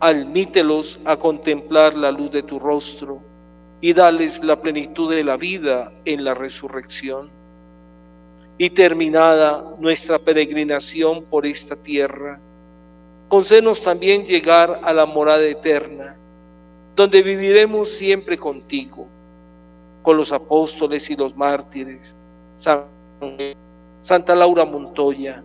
[0.00, 3.27] Admítelos a contemplar la luz de tu rostro
[3.80, 7.30] y dales la plenitud de la vida en la resurrección.
[8.56, 12.40] Y terminada nuestra peregrinación por esta tierra,
[13.28, 16.16] concédenos también llegar a la morada eterna,
[16.96, 19.06] donde viviremos siempre contigo,
[20.02, 22.16] con los apóstoles y los mártires,
[24.00, 25.44] Santa Laura Montoya,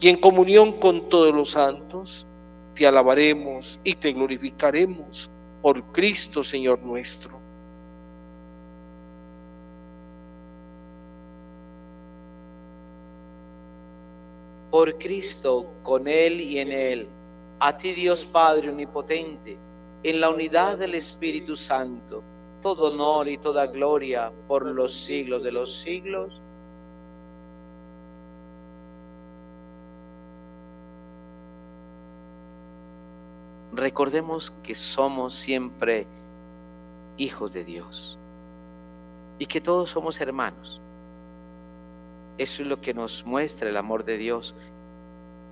[0.00, 2.26] y en comunión con todos los santos,
[2.74, 5.30] te alabaremos y te glorificaremos
[5.62, 7.33] por Cristo Señor nuestro.
[14.74, 17.06] Por Cristo, con Él y en Él,
[17.60, 19.56] a ti Dios Padre Omnipotente,
[20.02, 22.24] en la unidad del Espíritu Santo,
[22.60, 26.40] todo honor y toda gloria por los siglos de los siglos.
[33.74, 36.04] Recordemos que somos siempre
[37.16, 38.18] hijos de Dios
[39.38, 40.80] y que todos somos hermanos.
[42.38, 44.54] Eso es lo que nos muestra el amor de Dios,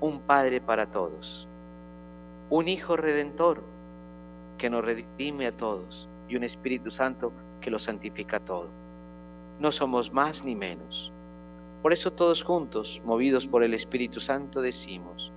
[0.01, 1.47] un Padre para todos,
[2.51, 3.63] un Hijo redentor
[4.59, 6.09] que nos redime a todos.
[6.29, 8.69] Y un Espíritu Santo que lo santifica todo.
[9.61, 11.13] No somos más ni menos.
[11.83, 15.31] Por eso todos juntos, movidos por el Espíritu Santo, decimos,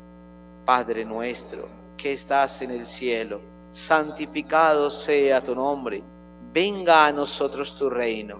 [0.64, 1.68] Padre nuestro,
[1.98, 3.42] que estás en el cielo,
[3.72, 6.02] santificado sea tu nombre,
[6.54, 8.40] venga a nosotros tu reino,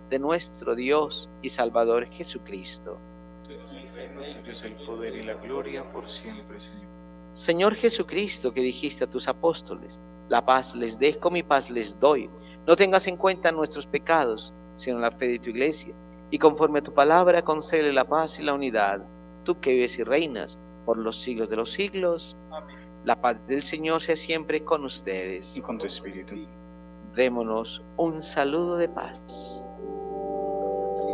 [0.11, 2.97] de nuestro Dios y Salvador Jesucristo.
[3.45, 6.85] Tuyo es el poder y la gloria por siempre, Señor.
[7.31, 12.29] Señor Jesucristo, que dijiste a tus apóstoles, la paz les dejo, mi paz les doy.
[12.67, 15.93] No tengas en cuenta nuestros pecados, sino la fe de tu iglesia.
[16.29, 19.01] Y conforme a tu palabra, concede la paz y la unidad.
[19.45, 22.35] Tú que vives y reinas por los siglos de los siglos.
[23.05, 25.55] La paz del Señor sea siempre con ustedes.
[25.55, 26.35] Y con tu espíritu.
[27.15, 29.63] Démonos un saludo de paz.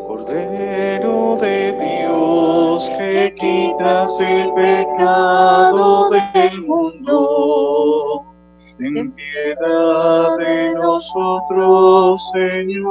[0.07, 8.23] Cordero de Dios, que quitas el pecado del mundo,
[8.77, 12.87] ten piedad de nosotros, Señor.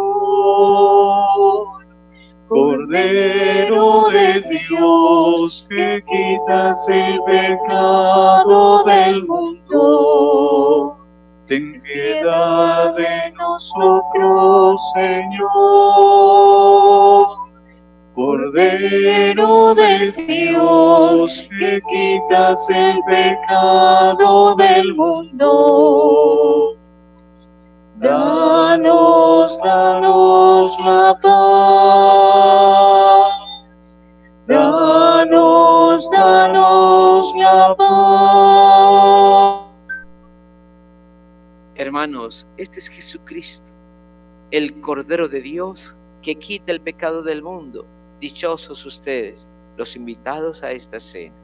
[2.49, 10.96] Cordero de Dios, que quitas el pecado del mundo,
[11.47, 15.47] ten piedad de nosotros, Señor.
[18.15, 26.75] Cordero de Dios, que quitas el pecado del mundo.
[27.97, 32.51] Danos, danos la paz.
[34.47, 38.66] Danos, danos la paz.
[41.87, 43.71] Hermanos, este es Jesucristo,
[44.51, 47.87] el Cordero de Dios que quita el pecado del mundo.
[48.21, 51.37] Dichosos ustedes, los invitados a esta cena.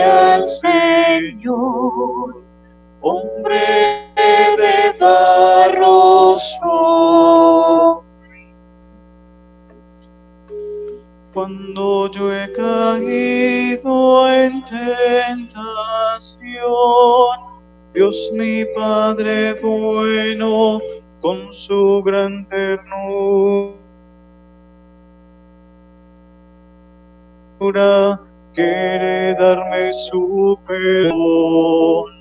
[0.00, 2.42] Al Señor?
[3.00, 6.36] Hombre de barro.
[11.34, 15.44] Cuando yo he caído en tentación,
[17.92, 20.80] Dios mi Padre bueno,
[21.20, 23.74] con su gran ternura,
[28.54, 32.14] quiere darme su perdón.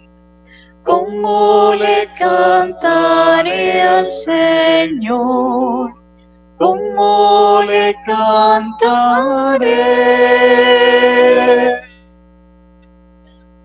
[0.84, 5.94] ¿Cómo le cantaré al Señor?
[6.58, 9.74] ¿Cómo le cantaré?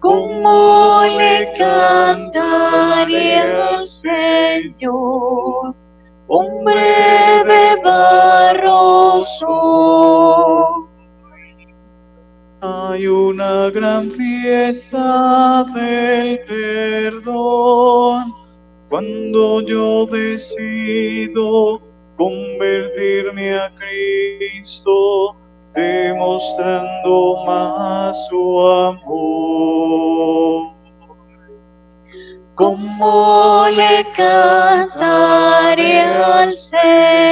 [0.00, 5.74] ¿Cómo le cantaré al Señor?
[6.28, 10.77] Hombre de barro soy.
[12.98, 18.34] Hay una gran fiesta del perdón
[18.88, 21.80] cuando yo decido
[22.16, 25.36] convertirme a Cristo
[25.76, 29.12] demostrando más su amor.
[32.56, 37.28] ¿Cómo le cantaré al Señor?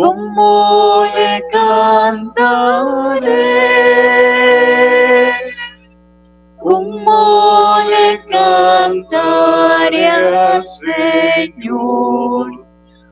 [0.00, 3.28] ¿Cómo le cantaré?
[6.56, 12.64] ¿Cómo le cantaré al Señor?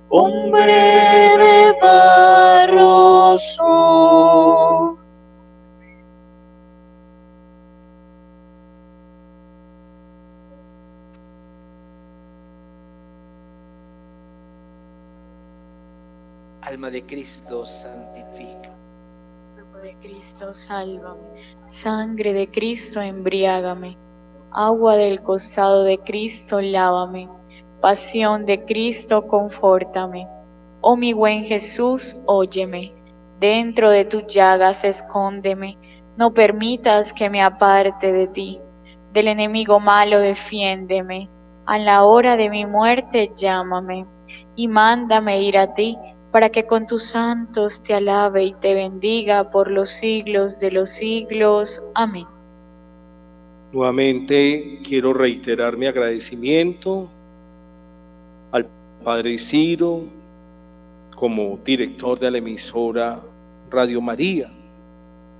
[0.08, 4.57] Hombre de barro soy.
[16.90, 18.70] De Cristo, santifica.
[19.52, 21.20] Cuerpo de Cristo, sálvame.
[21.66, 23.98] Sangre de Cristo, embriágame.
[24.50, 27.28] Agua del costado de Cristo, lávame.
[27.82, 30.26] Pasión de Cristo, confórtame.
[30.80, 32.94] Oh mi buen Jesús, óyeme.
[33.38, 35.76] Dentro de tus llagas escóndeme.
[36.16, 38.60] No permitas que me aparte de ti.
[39.12, 41.28] Del enemigo malo defiéndeme.
[41.66, 44.06] A la hora de mi muerte llámame.
[44.56, 45.98] Y mándame ir a ti
[46.30, 50.90] para que con tus santos te alabe y te bendiga por los siglos de los
[50.90, 51.82] siglos.
[51.94, 52.26] Amén.
[53.72, 57.08] Nuevamente quiero reiterar mi agradecimiento
[58.52, 58.66] al
[59.04, 60.04] Padre Ciro
[61.14, 63.20] como director de la emisora
[63.70, 64.50] Radio María,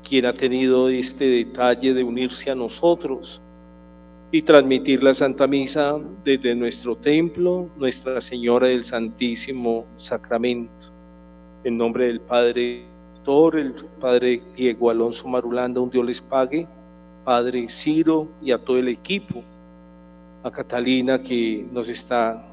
[0.07, 3.41] quien ha tenido este detalle de unirse a nosotros
[4.31, 10.91] y transmitir la Santa Misa desde nuestro templo, Nuestra Señora del Santísimo Sacramento.
[11.65, 16.67] En nombre del Padre Doctor, el Padre Diego Alonso Marulanda, un Dios les pague,
[17.25, 19.43] Padre Ciro y a todo el equipo,
[20.43, 22.45] a Catalina que nos está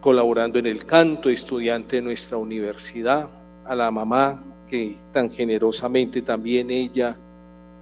[0.00, 3.28] colaborando en el canto, estudiante de nuestra universidad,
[3.64, 7.16] a la mamá que tan generosamente también ella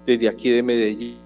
[0.05, 1.17] desde aquí de Medellín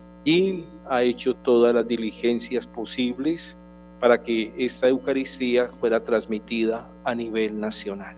[0.90, 3.56] ha hecho todas las diligencias posibles
[4.00, 8.16] para que esta Eucaristía fuera transmitida a nivel nacional.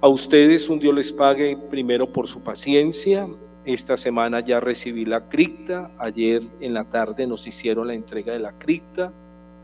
[0.00, 3.26] A ustedes un Dios les pague primero por su paciencia.
[3.64, 5.90] Esta semana ya recibí la cripta.
[5.98, 9.10] Ayer en la tarde nos hicieron la entrega de la cripta.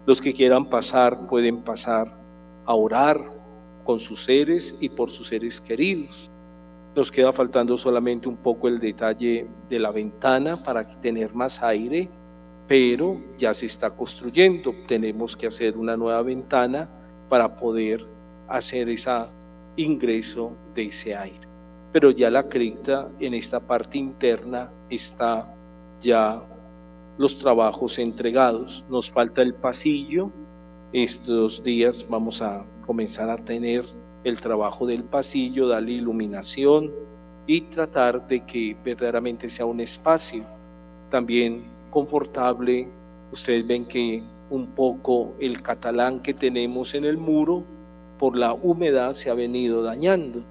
[0.04, 2.12] Los que quieran pasar pueden pasar
[2.66, 3.30] a orar
[3.84, 6.31] con sus seres y por sus seres queridos.
[6.94, 12.06] Nos queda faltando solamente un poco el detalle de la ventana para tener más aire,
[12.68, 14.74] pero ya se está construyendo.
[14.86, 16.88] Tenemos que hacer una nueva ventana
[17.30, 18.04] para poder
[18.46, 19.10] hacer ese
[19.76, 21.48] ingreso de ese aire.
[21.92, 25.48] Pero ya la cripta en esta parte interna está
[25.98, 26.42] ya
[27.16, 28.84] los trabajos entregados.
[28.90, 30.30] Nos falta el pasillo.
[30.92, 33.86] Estos días vamos a comenzar a tener
[34.24, 36.90] el trabajo del pasillo, darle iluminación
[37.46, 40.44] y tratar de que verdaderamente sea un espacio
[41.10, 42.88] también confortable.
[43.32, 47.64] Ustedes ven que un poco el catalán que tenemos en el muro
[48.18, 50.42] por la humedad se ha venido dañando.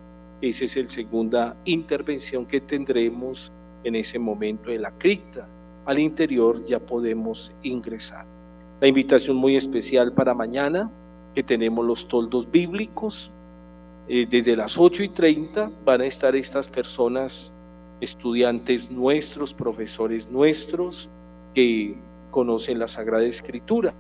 [0.42, 3.52] Esa es la segunda intervención que tendremos
[3.84, 5.48] en ese momento de la cripta.
[5.86, 8.26] Al interior ya podemos ingresar.
[8.80, 10.90] La invitación muy especial para mañana,
[11.36, 13.32] que tenemos los toldos bíblicos.
[14.14, 17.54] Eh, desde las 8 y 30 van a estar estas personas,
[18.02, 21.08] estudiantes nuestros, profesores nuestros,
[21.54, 21.96] que
[22.30, 23.94] conocen la Sagrada Escritura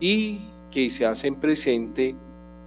[0.00, 2.14] y que se hacen presente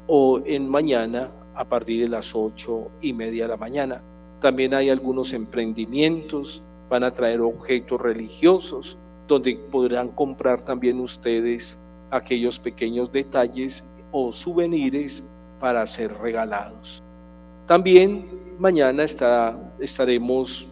[0.08, 4.02] o en mañana a partir de las ocho y media de la mañana.
[4.42, 11.78] También hay algunos emprendimientos, van a traer objetos religiosos, donde podrán comprar también ustedes
[12.10, 15.22] aquellos pequeños detalles o souvenirs
[15.60, 17.02] para ser regalados.
[17.66, 18.26] También
[18.60, 19.04] mañana
[19.80, 20.68] estaremos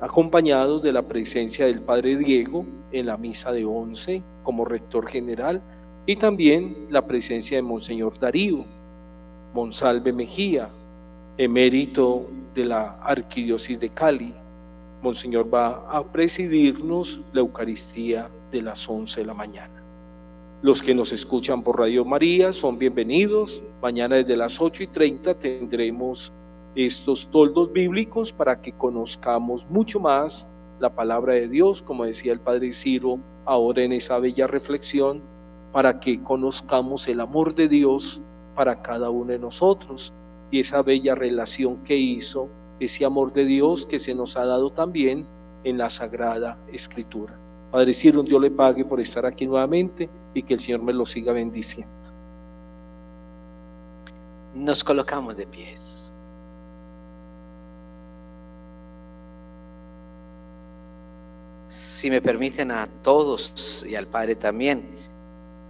[0.00, 5.60] acompañados de la presencia del Padre Diego en la misa de once como rector general
[6.06, 8.64] y también la presencia de Monseñor Darío,
[9.54, 10.68] Monsalve Mejía,
[11.36, 14.34] emérito de la Arquidiócesis de Cali.
[15.02, 19.79] Monseñor va a presidirnos la Eucaristía de las 11 de la mañana.
[20.62, 23.62] Los que nos escuchan por Radio María son bienvenidos.
[23.80, 26.34] Mañana desde las 8 y 30 tendremos
[26.74, 30.46] estos toldos bíblicos para que conozcamos mucho más
[30.78, 35.22] la palabra de Dios, como decía el Padre Ciro ahora en esa bella reflexión,
[35.72, 38.20] para que conozcamos el amor de Dios
[38.54, 40.12] para cada uno de nosotros
[40.50, 42.50] y esa bella relación que hizo,
[42.80, 45.24] ese amor de Dios que se nos ha dado también
[45.64, 47.38] en la Sagrada Escritura.
[47.70, 51.06] Padre un Dios le pague por estar aquí nuevamente y que el Señor me lo
[51.06, 51.92] siga bendiciendo.
[54.54, 56.00] Nos colocamos de pies.
[62.00, 64.88] si me permiten a todos y al Padre también,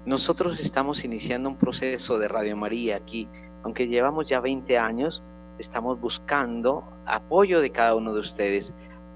[0.07, 3.27] nosotros estamos iniciando un proceso de Radio María aquí,
[3.65, 5.25] aunque llevamos ya 20 años,
[5.59, 8.73] estamos buscando apoyo de cada uno de ustedes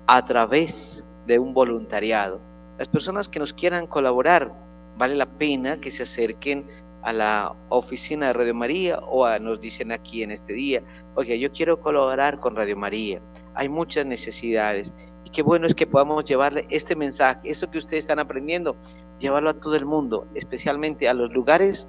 [0.09, 2.41] a través de un voluntariado.
[2.79, 4.53] Las personas que nos quieran colaborar,
[4.97, 6.66] vale la pena que se acerquen
[7.03, 10.83] a la oficina de Radio María o nos dicen aquí en este día,
[11.14, 13.20] oye, yo quiero colaborar con Radio María.
[13.55, 14.93] Hay muchas necesidades
[15.25, 18.77] y qué bueno es que podamos llevarle este mensaje, esto que ustedes están aprendiendo,
[19.18, 21.87] llevarlo a todo el mundo, especialmente a los lugares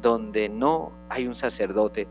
[0.00, 2.06] donde no hay un sacerdote,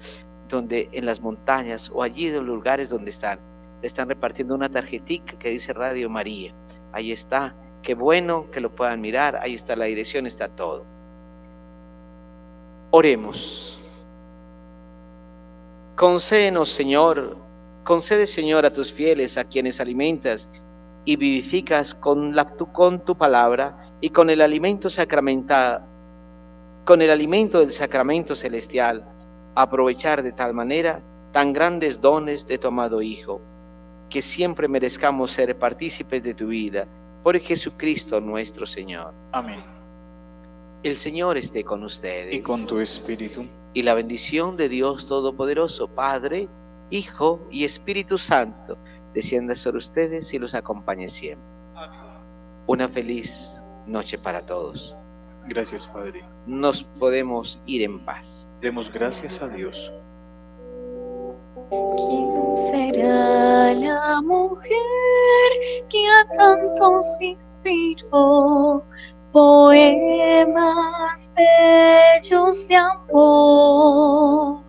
[0.49, 3.39] donde en las montañas o allí en los lugares donde están,
[3.81, 6.53] le están repartiendo una tarjetita que dice Radio María.
[6.91, 10.83] Ahí está, qué bueno que lo puedan mirar, ahí está la dirección, está todo.
[12.89, 13.77] Oremos.
[15.95, 17.37] Concédenos, Señor,
[17.83, 20.47] concede, Señor, a tus fieles, a quienes alimentas
[21.05, 25.81] y vivificas con, la, tu, con tu palabra y con el alimento sacramentado,
[26.85, 29.03] con el alimento del sacramento celestial,
[29.55, 33.41] aprovechar de tal manera tan grandes dones de tu amado Hijo,
[34.09, 36.87] que siempre merezcamos ser partícipes de tu vida,
[37.23, 39.13] por Jesucristo nuestro Señor.
[39.31, 39.63] Amén.
[40.83, 42.33] El Señor esté con ustedes.
[42.33, 43.45] Y con tu espíritu.
[43.73, 46.49] Y la bendición de Dios Todopoderoso, Padre,
[46.89, 48.77] Hijo y Espíritu Santo,
[49.13, 51.47] descienda sobre ustedes y los acompañe siempre.
[52.67, 54.95] Una feliz noche para todos.
[55.47, 56.23] Gracias, Padre.
[56.45, 58.47] Nos podemos ir en paz.
[58.61, 59.91] Demos gracias a Dios.
[66.83, 68.83] Tantos inspiró
[69.31, 74.61] poemas bellos de amor?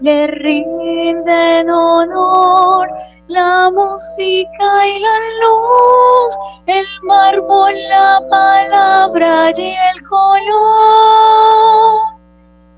[0.00, 2.88] Le rinden honor
[3.26, 11.98] la música y la luz, el mármol, la palabra y el color.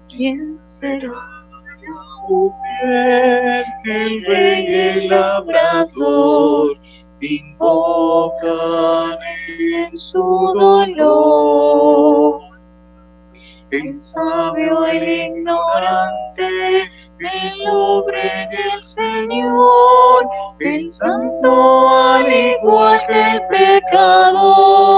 [0.08, 1.94] ¿Quién será la
[2.28, 6.76] mujer el rey el labrador
[7.20, 9.18] invocan
[9.48, 10.22] en su
[10.54, 12.40] dolor?
[13.70, 24.90] El sabio, el ignorante, el hombre del Señor, el santo al igual que el pecador.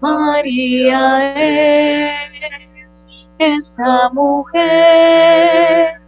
[0.00, 3.06] María es
[3.38, 5.99] esa mujer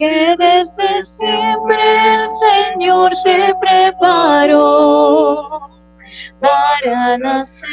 [0.00, 5.60] que desde siempre el Señor se preparó
[6.40, 7.68] para nacer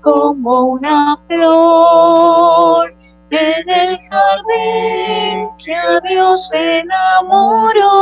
[0.00, 2.92] como una flor
[3.30, 7.92] en el jardín que a Dios enamoró.